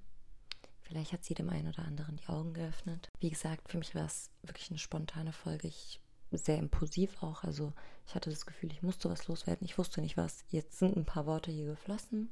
Vielleicht 0.81 1.11
hat 1.11 1.25
sie 1.25 1.33
dem 1.33 1.49
einen 1.49 1.67
oder 1.67 1.83
anderen 1.83 2.15
die 2.15 2.27
Augen 2.27 2.53
geöffnet. 2.53 3.09
Wie 3.19 3.29
gesagt, 3.29 3.69
für 3.69 3.77
mich 3.77 3.93
war 3.93 4.05
es 4.05 4.29
wirklich 4.41 4.69
eine 4.69 4.79
spontane 4.79 5.33
Folge. 5.33 5.67
Ich 5.67 5.99
sehr 6.31 6.57
impulsiv 6.57 7.21
auch. 7.21 7.43
Also 7.43 7.73
ich 8.05 8.15
hatte 8.15 8.29
das 8.29 8.45
Gefühl, 8.45 8.71
ich 8.71 8.83
musste 8.83 9.09
was 9.09 9.27
loswerden. 9.27 9.65
Ich 9.65 9.77
wusste 9.77 10.01
nicht 10.01 10.17
was. 10.17 10.43
Jetzt 10.49 10.79
sind 10.79 10.95
ein 10.95 11.05
paar 11.05 11.25
Worte 11.25 11.51
hier 11.51 11.65
geflossen. 11.65 12.31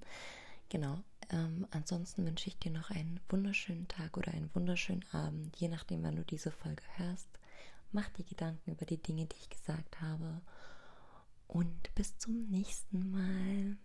Genau. 0.69 1.03
Ähm, 1.31 1.67
ansonsten 1.71 2.25
wünsche 2.25 2.47
ich 2.47 2.57
dir 2.59 2.71
noch 2.71 2.89
einen 2.89 3.19
wunderschönen 3.29 3.87
Tag 3.87 4.17
oder 4.17 4.31
einen 4.33 4.49
wunderschönen 4.53 5.05
Abend, 5.11 5.55
je 5.57 5.67
nachdem, 5.67 6.03
wann 6.03 6.15
du 6.15 6.23
diese 6.23 6.51
Folge 6.51 6.83
hörst. 6.97 7.27
Mach 7.91 8.09
dir 8.09 8.23
Gedanken 8.25 8.71
über 8.71 8.85
die 8.85 9.01
Dinge, 9.01 9.25
die 9.25 9.37
ich 9.37 9.49
gesagt 9.49 10.01
habe. 10.01 10.41
Und 11.47 11.93
bis 11.95 12.17
zum 12.17 12.45
nächsten 12.47 13.11
Mal. 13.11 13.77